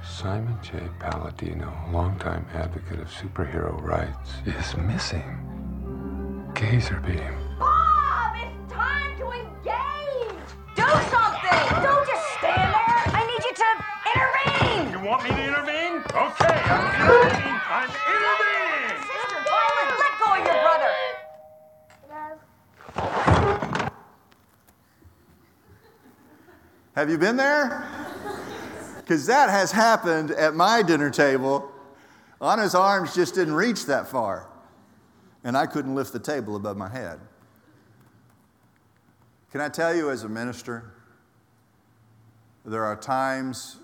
Simon 0.04 0.58
J. 0.62 0.68
Paladino, 0.98 1.72
longtime 1.90 2.44
advocate 2.52 3.00
of 3.00 3.08
superhero 3.08 3.80
rights, 3.80 4.32
is 4.44 4.76
missing. 4.76 5.38
Gazerbeam. 6.52 7.34
Bob, 7.58 8.36
it's 8.36 8.70
time 8.70 9.16
to 9.16 9.30
engage. 9.32 10.36
Do 10.74 10.86
something. 11.08 11.82
Don't 11.82 12.06
just 12.06 12.26
stand 12.36 12.74
there. 12.74 13.00
I 13.16 13.24
need 13.30 13.42
you 13.46 13.54
to 13.62 13.68
intervene. 14.12 14.92
You 14.92 15.00
want 15.08 15.24
me 15.24 15.30
to 15.30 15.42
intervene? 15.42 16.02
Okay, 16.12 16.60
I'm 16.68 16.84
intervening. 17.00 17.55
I'm 17.76 17.90
intervening. 17.90 18.96
Sister 19.02 19.36
Violet, 19.44 19.88
let 19.98 20.12
go 20.18 20.32
of 20.32 20.40
your 20.46 20.60
brother. 20.62 20.94
Have 26.94 27.10
you 27.10 27.18
been 27.18 27.36
there? 27.36 27.86
Because 28.96 29.26
that 29.26 29.50
has 29.50 29.72
happened 29.72 30.30
at 30.30 30.54
my 30.54 30.80
dinner 30.80 31.10
table. 31.10 31.70
Anna's 32.40 32.74
arms 32.74 33.14
just 33.14 33.34
didn't 33.34 33.52
reach 33.52 33.84
that 33.84 34.08
far, 34.08 34.48
and 35.44 35.54
I 35.54 35.66
couldn't 35.66 35.94
lift 35.94 36.14
the 36.14 36.18
table 36.18 36.56
above 36.56 36.78
my 36.78 36.88
head. 36.88 37.20
Can 39.52 39.60
I 39.60 39.68
tell 39.68 39.94
you, 39.94 40.08
as 40.08 40.24
a 40.24 40.30
minister, 40.30 40.94
there 42.64 42.86
are 42.86 42.96
times 42.96 43.76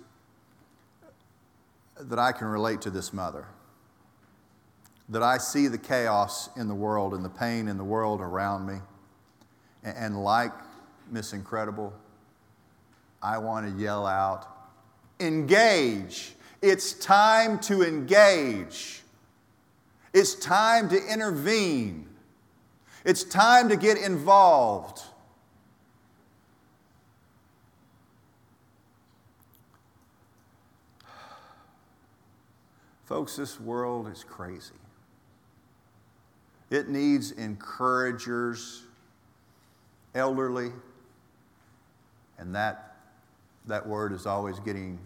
that 2.01 2.19
I 2.19 2.33
can 2.33 2.47
relate 2.47 2.81
to 2.81 2.89
this 2.91 3.13
mother. 3.13 3.49
That 5.13 5.23
I 5.23 5.37
see 5.37 5.69
the 5.69 5.77
chaos 5.77 6.49
in 6.57 6.69
the 6.69 6.75
world 6.75 7.13
and 7.13 7.23
the 7.23 7.29
pain 7.29 7.69
in 7.69 7.77
the 7.77 7.85
world 7.85 8.23
around 8.23 8.67
me. 8.67 8.79
And, 9.85 9.97
and 9.97 10.25
like 10.25 10.53
Miss 11.11 11.35
Incredible, 11.35 11.93
I 13.23 13.37
want 13.37 13.71
to 13.71 13.73
yell 13.79 14.07
out, 14.07 14.49
engage. 15.21 16.33
It's 16.63 16.95
time 16.95 17.59
to 17.61 17.83
engage. 17.83 19.03
It's 20.15 20.35
time 20.35 20.89
to 20.89 20.97
intervene. 20.97 22.09
It's 23.05 23.23
time 23.23 23.69
to 23.69 23.77
get 23.77 23.99
involved. 23.99 25.03
Folks, 33.05 33.37
this 33.37 33.61
world 33.61 34.09
is 34.09 34.25
crazy. 34.25 34.73
It 36.73 36.89
needs 36.89 37.33
encouragers, 37.33 38.85
elderly, 40.15 40.73
and 42.39 42.55
that, 42.55 42.97
that 43.67 43.87
word 43.87 44.15
is 44.15 44.25
always 44.25 44.59
getting 44.59 44.99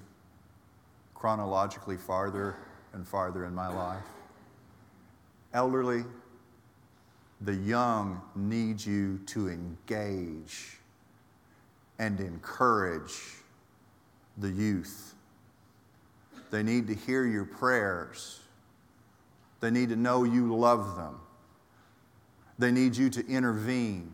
chronologically 1.17 1.97
farther 1.97 2.55
and 2.93 3.05
farther 3.05 3.47
in 3.47 3.53
my 3.53 3.67
life. 3.67 4.05
Elderly, 5.53 6.05
the 7.41 7.55
young 7.55 8.23
need 8.37 8.81
you 8.81 9.19
to 9.27 9.49
engage 9.49 10.79
and 11.99 12.21
encourage 12.21 13.21
the 14.39 14.51
youth. 14.51 15.17
They 16.53 16.63
need 16.63 16.87
to 16.87 16.95
hear 16.95 17.27
your 17.27 17.45
prayers. 17.45 18.39
They 19.59 19.73
need 19.73 19.89
to 19.89 19.97
know 19.97 20.23
you 20.23 20.55
love 20.55 20.95
them. 20.95 21.23
They 22.59 22.71
need 22.71 22.97
you 22.97 23.11
to 23.11 23.27
intervene. 23.27 24.13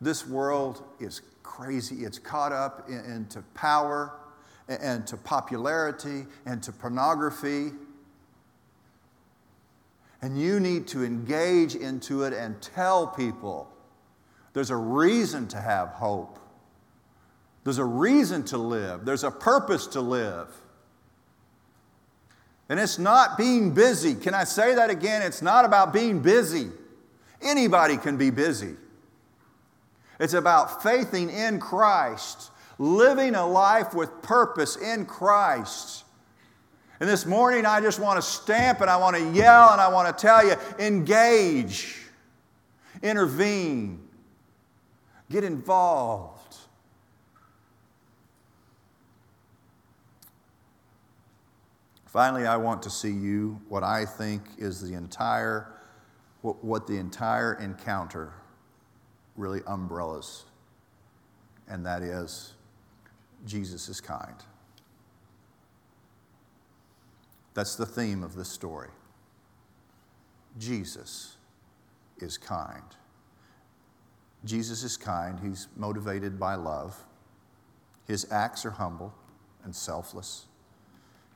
This 0.00 0.26
world 0.26 0.82
is 0.98 1.22
crazy. 1.42 2.04
It's 2.04 2.18
caught 2.18 2.52
up 2.52 2.88
in, 2.88 2.98
into 3.04 3.42
power 3.54 4.12
and 4.68 5.06
to 5.06 5.16
popularity 5.16 6.26
and 6.46 6.62
to 6.62 6.72
pornography. 6.72 7.72
And 10.22 10.40
you 10.40 10.60
need 10.60 10.86
to 10.88 11.04
engage 11.04 11.74
into 11.74 12.22
it 12.22 12.32
and 12.32 12.60
tell 12.62 13.06
people 13.06 13.68
there's 14.52 14.70
a 14.70 14.76
reason 14.76 15.48
to 15.48 15.60
have 15.60 15.88
hope. 15.90 16.38
There's 17.64 17.78
a 17.78 17.84
reason 17.84 18.44
to 18.46 18.58
live. 18.58 19.04
There's 19.04 19.24
a 19.24 19.30
purpose 19.30 19.86
to 19.88 20.00
live. 20.00 20.48
And 22.72 22.80
it's 22.80 22.98
not 22.98 23.36
being 23.36 23.74
busy. 23.74 24.14
Can 24.14 24.32
I 24.32 24.44
say 24.44 24.74
that 24.76 24.88
again? 24.88 25.20
It's 25.20 25.42
not 25.42 25.66
about 25.66 25.92
being 25.92 26.20
busy. 26.20 26.70
Anybody 27.42 27.98
can 27.98 28.16
be 28.16 28.30
busy. 28.30 28.76
It's 30.18 30.32
about 30.32 30.82
faithing 30.82 31.28
in 31.28 31.60
Christ, 31.60 32.50
living 32.78 33.34
a 33.34 33.46
life 33.46 33.92
with 33.92 34.22
purpose 34.22 34.76
in 34.76 35.04
Christ. 35.04 36.04
And 36.98 37.10
this 37.10 37.26
morning, 37.26 37.66
I 37.66 37.82
just 37.82 38.00
want 38.00 38.16
to 38.16 38.22
stamp 38.22 38.80
and 38.80 38.88
I 38.88 38.96
want 38.96 39.16
to 39.16 39.32
yell 39.32 39.72
and 39.72 39.78
I 39.78 39.88
want 39.88 40.08
to 40.08 40.18
tell 40.18 40.42
you 40.42 40.54
engage, 40.78 41.98
intervene, 43.02 44.00
get 45.30 45.44
involved. 45.44 46.31
Finally, 52.12 52.46
I 52.46 52.58
want 52.58 52.82
to 52.82 52.90
see 52.90 53.10
you 53.10 53.58
what 53.70 53.82
I 53.82 54.04
think 54.04 54.42
is 54.58 54.82
the 54.82 54.92
entire, 54.92 55.72
what 56.42 56.86
the 56.86 56.98
entire 56.98 57.54
encounter 57.54 58.34
really 59.34 59.62
umbrellas, 59.66 60.44
and 61.66 61.86
that 61.86 62.02
is 62.02 62.52
Jesus 63.46 63.88
is 63.88 63.98
kind. 63.98 64.34
That's 67.54 67.76
the 67.76 67.86
theme 67.86 68.22
of 68.22 68.34
this 68.34 68.50
story. 68.50 68.90
Jesus 70.58 71.38
is 72.18 72.36
kind. 72.36 72.82
Jesus 74.44 74.82
is 74.82 74.98
kind. 74.98 75.40
He's 75.40 75.66
motivated 75.76 76.38
by 76.38 76.56
love. 76.56 77.06
His 78.06 78.30
acts 78.30 78.66
are 78.66 78.72
humble 78.72 79.14
and 79.64 79.74
selfless. 79.74 80.44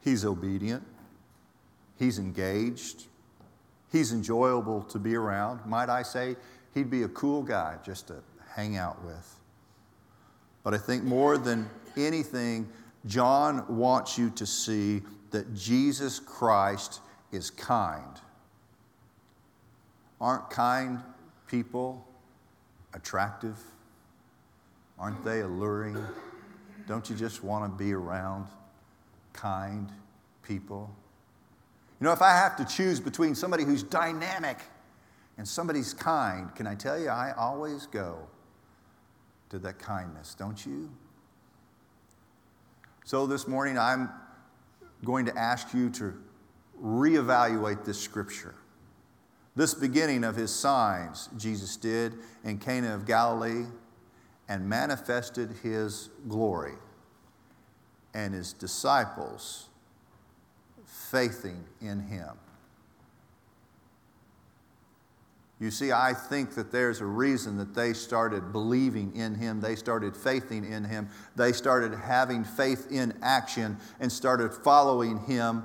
He's 0.06 0.24
obedient. 0.24 0.84
He's 1.98 2.20
engaged. 2.20 3.06
He's 3.90 4.12
enjoyable 4.12 4.82
to 4.82 5.00
be 5.00 5.16
around. 5.16 5.66
Might 5.66 5.88
I 5.88 6.04
say, 6.04 6.36
he'd 6.74 6.90
be 6.90 7.02
a 7.02 7.08
cool 7.08 7.42
guy 7.42 7.78
just 7.84 8.06
to 8.06 8.22
hang 8.54 8.76
out 8.76 9.04
with. 9.04 9.40
But 10.62 10.74
I 10.74 10.78
think 10.78 11.02
more 11.02 11.38
than 11.38 11.68
anything, 11.96 12.68
John 13.06 13.64
wants 13.66 14.16
you 14.16 14.30
to 14.30 14.46
see 14.46 15.02
that 15.32 15.52
Jesus 15.56 16.20
Christ 16.20 17.00
is 17.32 17.50
kind. 17.50 18.20
Aren't 20.20 20.48
kind 20.50 21.00
people 21.48 22.06
attractive? 22.94 23.58
Aren't 25.00 25.24
they 25.24 25.40
alluring? 25.40 25.98
Don't 26.86 27.10
you 27.10 27.16
just 27.16 27.42
want 27.42 27.64
to 27.64 27.84
be 27.84 27.92
around 27.92 28.46
kind 29.36 29.92
people? 30.42 30.90
You 32.00 32.06
know, 32.06 32.12
if 32.12 32.22
I 32.22 32.30
have 32.30 32.56
to 32.56 32.64
choose 32.64 32.98
between 33.00 33.34
somebody 33.34 33.64
who's 33.64 33.82
dynamic 33.82 34.58
and 35.38 35.46
somebody's 35.46 35.94
kind, 35.94 36.54
can 36.54 36.66
I 36.66 36.74
tell 36.74 36.98
you, 36.98 37.08
I 37.08 37.32
always 37.36 37.86
go 37.86 38.18
to 39.50 39.58
that 39.60 39.78
kindness, 39.78 40.34
don't 40.34 40.64
you? 40.66 40.90
So 43.04 43.26
this 43.26 43.46
morning, 43.46 43.78
I'm 43.78 44.10
going 45.04 45.26
to 45.26 45.38
ask 45.38 45.72
you 45.72 45.90
to 45.90 46.14
reevaluate 46.82 47.84
this 47.84 48.00
scripture. 48.00 48.54
This 49.54 49.72
beginning 49.72 50.24
of 50.24 50.36
his 50.36 50.54
signs 50.54 51.30
Jesus 51.36 51.76
did 51.76 52.14
in 52.44 52.58
Cana 52.58 52.94
of 52.94 53.06
Galilee 53.06 53.64
and 54.48 54.68
manifested 54.68 55.54
his 55.62 56.10
glory, 56.28 56.74
and 58.16 58.32
his 58.32 58.54
disciples 58.54 59.68
faithing 60.86 61.62
in 61.82 62.00
him. 62.00 62.30
You 65.60 65.70
see, 65.70 65.92
I 65.92 66.14
think 66.14 66.54
that 66.54 66.72
there's 66.72 67.00
a 67.00 67.06
reason 67.06 67.58
that 67.58 67.74
they 67.74 67.92
started 67.92 68.52
believing 68.52 69.14
in 69.14 69.34
him. 69.34 69.60
They 69.60 69.76
started 69.76 70.16
faithing 70.16 70.64
in 70.64 70.84
him. 70.84 71.08
They 71.36 71.52
started 71.52 71.94
having 71.94 72.44
faith 72.44 72.90
in 72.90 73.14
action 73.22 73.76
and 74.00 74.10
started 74.10 74.52
following 74.52 75.18
him. 75.20 75.62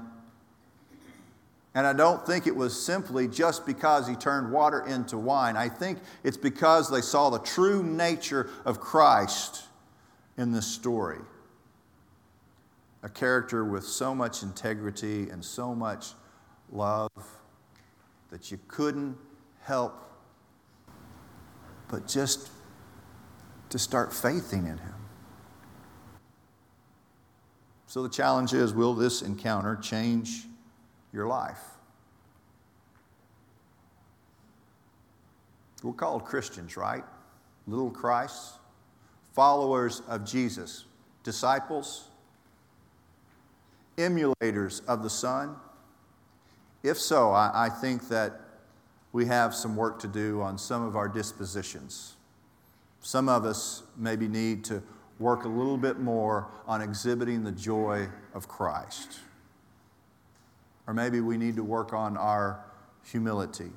And 1.73 1.87
I 1.87 1.93
don't 1.93 2.25
think 2.25 2.47
it 2.47 2.55
was 2.55 2.79
simply 2.81 3.29
just 3.29 3.65
because 3.65 4.09
he 4.09 4.15
turned 4.15 4.51
water 4.51 4.85
into 4.85 5.17
wine. 5.17 5.55
I 5.55 5.69
think 5.69 5.99
it's 6.23 6.37
because 6.37 6.91
they 6.91 7.01
saw 7.01 7.29
the 7.29 7.39
true 7.39 7.81
nature 7.81 8.49
of 8.65 8.81
Christ 8.81 9.63
in 10.37 10.51
this 10.51 10.67
story. 10.67 11.19
A 13.03 13.09
character 13.09 13.65
with 13.65 13.83
so 13.83 14.13
much 14.13 14.43
integrity 14.43 15.29
and 15.29 15.43
so 15.43 15.73
much 15.73 16.13
love 16.71 17.09
that 18.29 18.51
you 18.51 18.59
couldn't 18.67 19.17
help 19.63 20.11
but 21.89 22.07
just 22.07 22.49
to 23.69 23.77
start 23.77 24.13
faithing 24.13 24.65
in 24.65 24.77
Him. 24.77 24.93
So 27.87 28.01
the 28.01 28.09
challenge 28.09 28.53
is 28.53 28.73
will 28.73 28.93
this 28.93 29.21
encounter 29.21 29.75
change 29.75 30.45
your 31.11 31.27
life? 31.27 31.59
We're 35.83 35.93
called 35.93 36.23
Christians, 36.25 36.77
right? 36.77 37.03
Little 37.67 37.89
Christ, 37.89 38.59
followers 39.33 40.01
of 40.07 40.25
Jesus, 40.25 40.85
disciples, 41.23 42.07
emulators 43.97 44.85
of 44.85 45.03
the 45.03 45.09
Son. 45.09 45.55
If 46.83 46.97
so, 46.97 47.31
I, 47.31 47.65
I 47.65 47.69
think 47.69 48.07
that 48.09 48.41
we 49.13 49.25
have 49.25 49.53
some 49.53 49.75
work 49.75 49.99
to 49.99 50.07
do 50.07 50.41
on 50.41 50.57
some 50.57 50.83
of 50.83 50.95
our 50.95 51.07
dispositions. 51.07 52.15
Some 53.01 53.27
of 53.29 53.45
us 53.45 53.83
maybe 53.97 54.27
need 54.27 54.63
to 54.65 54.81
work 55.19 55.45
a 55.45 55.47
little 55.47 55.77
bit 55.77 55.99
more 55.99 56.47
on 56.65 56.81
exhibiting 56.81 57.43
the 57.43 57.51
joy 57.51 58.07
of 58.33 58.47
Christ. 58.47 59.19
Or 60.87 60.93
maybe 60.93 61.21
we 61.21 61.37
need 61.37 61.55
to 61.57 61.63
work 61.63 61.93
on 61.93 62.17
our 62.17 62.63
humility 63.03 63.71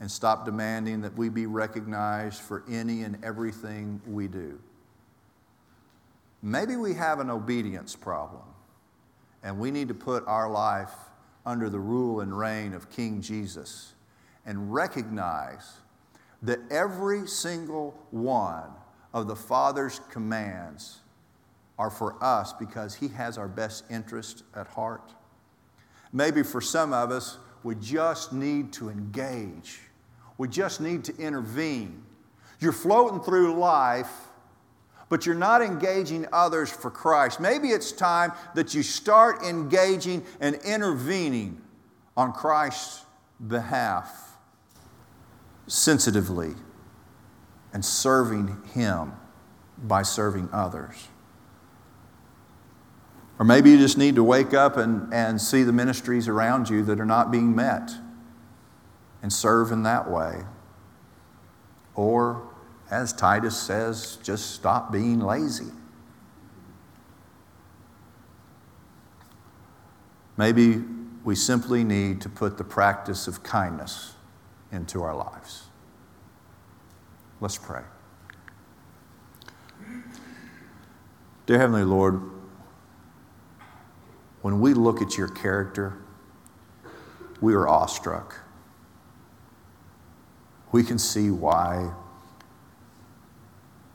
and 0.00 0.10
stop 0.10 0.44
demanding 0.44 1.00
that 1.02 1.16
we 1.16 1.28
be 1.28 1.46
recognized 1.46 2.40
for 2.40 2.64
any 2.70 3.02
and 3.02 3.22
everything 3.24 4.00
we 4.06 4.28
do. 4.28 4.58
maybe 6.42 6.76
we 6.76 6.94
have 6.94 7.18
an 7.18 7.30
obedience 7.30 7.96
problem 7.96 8.44
and 9.42 9.58
we 9.58 9.70
need 9.70 9.88
to 9.88 9.94
put 9.94 10.26
our 10.26 10.50
life 10.50 10.92
under 11.46 11.70
the 11.70 11.78
rule 11.78 12.20
and 12.20 12.36
reign 12.36 12.74
of 12.74 12.90
King 12.90 13.20
Jesus 13.20 13.94
and 14.44 14.72
recognize 14.72 15.78
that 16.42 16.58
every 16.70 17.26
single 17.26 17.98
one 18.10 18.70
of 19.12 19.26
the 19.26 19.36
Father's 19.36 20.00
commands 20.10 20.98
are 21.78 21.90
for 21.90 22.22
us 22.22 22.52
because 22.52 22.94
He 22.94 23.08
has 23.08 23.38
our 23.38 23.48
best 23.48 23.84
interest 23.90 24.44
at 24.54 24.66
heart. 24.66 25.14
Maybe 26.12 26.42
for 26.42 26.60
some 26.60 26.92
of 26.92 27.10
us, 27.10 27.38
we 27.62 27.74
just 27.76 28.32
need 28.32 28.72
to 28.74 28.88
engage, 28.88 29.80
we 30.36 30.48
just 30.48 30.80
need 30.80 31.04
to 31.04 31.16
intervene. 31.16 32.04
You're 32.60 32.72
floating 32.72 33.20
through 33.20 33.54
life, 33.54 34.10
but 35.08 35.26
you're 35.26 35.34
not 35.34 35.62
engaging 35.62 36.26
others 36.32 36.70
for 36.70 36.90
Christ. 36.90 37.40
Maybe 37.40 37.68
it's 37.68 37.92
time 37.92 38.32
that 38.54 38.74
you 38.74 38.82
start 38.82 39.42
engaging 39.42 40.24
and 40.40 40.56
intervening 40.56 41.60
on 42.16 42.32
Christ's 42.32 43.04
behalf 43.46 44.36
sensitively 45.66 46.54
and 47.72 47.84
serving 47.84 48.62
Him 48.74 49.12
by 49.78 50.02
serving 50.02 50.48
others. 50.52 51.08
Or 53.38 53.44
maybe 53.44 53.70
you 53.70 53.78
just 53.78 53.96
need 53.96 54.16
to 54.16 54.24
wake 54.24 54.52
up 54.52 54.76
and, 54.76 55.12
and 55.14 55.40
see 55.40 55.62
the 55.62 55.72
ministries 55.72 56.26
around 56.26 56.68
you 56.68 56.82
that 56.84 56.98
are 56.98 57.06
not 57.06 57.30
being 57.30 57.54
met 57.54 57.92
and 59.22 59.32
serve 59.32 59.70
in 59.70 59.84
that 59.84 60.10
way. 60.10 60.42
Or, 61.94 62.47
as 62.90 63.12
Titus 63.12 63.56
says, 63.56 64.18
just 64.22 64.52
stop 64.52 64.90
being 64.90 65.20
lazy. 65.20 65.72
Maybe 70.36 70.82
we 71.24 71.34
simply 71.34 71.84
need 71.84 72.20
to 72.22 72.28
put 72.28 72.56
the 72.56 72.64
practice 72.64 73.26
of 73.28 73.42
kindness 73.42 74.14
into 74.72 75.02
our 75.02 75.14
lives. 75.14 75.64
Let's 77.40 77.58
pray. 77.58 77.82
Dear 81.46 81.58
Heavenly 81.58 81.84
Lord, 81.84 82.20
when 84.42 84.60
we 84.60 84.74
look 84.74 85.02
at 85.02 85.18
your 85.18 85.28
character, 85.28 85.98
we 87.40 87.54
are 87.54 87.66
awestruck. 87.68 88.36
We 90.72 90.82
can 90.82 90.98
see 90.98 91.30
why 91.30 91.92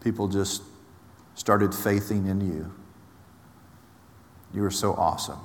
people 0.04 0.28
just 0.28 0.64
started 1.36 1.74
faithing 1.74 2.28
in 2.28 2.42
you. 2.42 2.72
You 4.54 4.64
are 4.66 4.72
so 4.72 4.94
awesome. 4.94 5.40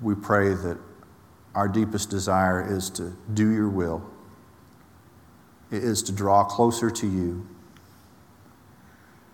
We 0.00 0.14
pray 0.14 0.54
that 0.54 0.78
our 1.54 1.68
deepest 1.68 2.10
desire 2.10 2.64
is 2.76 2.90
to 2.90 3.16
do 3.32 3.50
your 3.50 3.68
will, 3.68 4.04
it 5.70 5.82
is 5.82 6.02
to 6.04 6.12
draw 6.12 6.44
closer 6.44 6.90
to 6.90 7.06
you, 7.06 7.46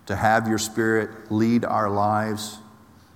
to 0.07 0.17
have 0.17 0.47
your 0.47 0.59
Spirit 0.59 1.31
lead 1.31 1.65
our 1.65 1.91
lives, 1.91 2.59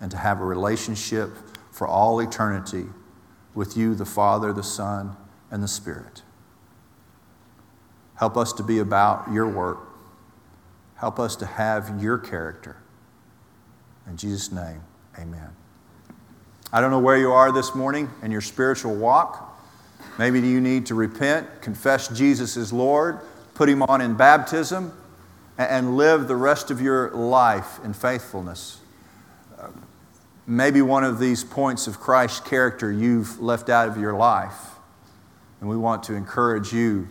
and 0.00 0.10
to 0.10 0.16
have 0.16 0.40
a 0.40 0.44
relationship 0.44 1.30
for 1.70 1.86
all 1.86 2.20
eternity 2.20 2.86
with 3.54 3.76
you, 3.76 3.94
the 3.94 4.04
Father, 4.04 4.52
the 4.52 4.62
Son, 4.62 5.16
and 5.50 5.62
the 5.62 5.68
Spirit. 5.68 6.22
Help 8.16 8.36
us 8.36 8.52
to 8.54 8.62
be 8.62 8.78
about 8.78 9.32
your 9.32 9.48
work. 9.48 9.93
Help 10.96 11.18
us 11.18 11.36
to 11.36 11.46
have 11.46 12.02
your 12.02 12.18
character. 12.18 12.76
In 14.06 14.16
Jesus' 14.16 14.52
name, 14.52 14.82
amen. 15.18 15.50
I 16.72 16.80
don't 16.80 16.90
know 16.90 16.98
where 16.98 17.16
you 17.16 17.32
are 17.32 17.52
this 17.52 17.74
morning 17.74 18.10
in 18.22 18.30
your 18.30 18.40
spiritual 18.40 18.94
walk. 18.94 19.58
Maybe 20.18 20.40
you 20.40 20.60
need 20.60 20.86
to 20.86 20.94
repent, 20.94 21.62
confess 21.62 22.08
Jesus 22.08 22.56
as 22.56 22.72
Lord, 22.72 23.18
put 23.54 23.68
Him 23.68 23.82
on 23.82 24.00
in 24.00 24.14
baptism, 24.14 24.92
and 25.56 25.96
live 25.96 26.26
the 26.26 26.36
rest 26.36 26.70
of 26.70 26.80
your 26.80 27.10
life 27.10 27.78
in 27.84 27.92
faithfulness. 27.92 28.80
Maybe 30.46 30.82
one 30.82 31.04
of 31.04 31.18
these 31.18 31.42
points 31.42 31.86
of 31.86 32.00
Christ's 32.00 32.40
character 32.40 32.92
you've 32.92 33.40
left 33.40 33.68
out 33.68 33.88
of 33.88 33.96
your 33.96 34.14
life, 34.14 34.72
and 35.60 35.70
we 35.70 35.76
want 35.76 36.02
to 36.04 36.14
encourage 36.14 36.72
you 36.72 37.08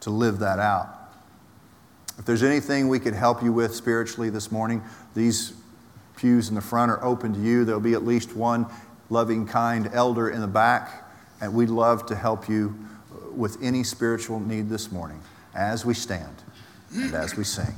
to 0.00 0.10
live 0.10 0.38
that 0.38 0.58
out. 0.58 0.99
If 2.20 2.26
there's 2.26 2.42
anything 2.42 2.88
we 2.88 2.98
could 2.98 3.14
help 3.14 3.42
you 3.42 3.50
with 3.50 3.74
spiritually 3.74 4.28
this 4.28 4.52
morning, 4.52 4.82
these 5.14 5.54
pews 6.18 6.50
in 6.50 6.54
the 6.54 6.60
front 6.60 6.90
are 6.90 7.02
open 7.02 7.32
to 7.32 7.40
you. 7.40 7.64
There'll 7.64 7.80
be 7.80 7.94
at 7.94 8.04
least 8.04 8.36
one 8.36 8.66
loving, 9.08 9.46
kind 9.46 9.88
elder 9.94 10.28
in 10.28 10.42
the 10.42 10.46
back, 10.46 11.10
and 11.40 11.54
we'd 11.54 11.70
love 11.70 12.04
to 12.06 12.14
help 12.14 12.46
you 12.46 12.76
uh, 13.10 13.30
with 13.30 13.56
any 13.62 13.82
spiritual 13.82 14.38
need 14.38 14.68
this 14.68 14.92
morning 14.92 15.18
as 15.54 15.86
we 15.86 15.94
stand 15.94 16.42
and 16.94 17.14
as 17.14 17.36
we 17.36 17.42
sing. 17.42 17.72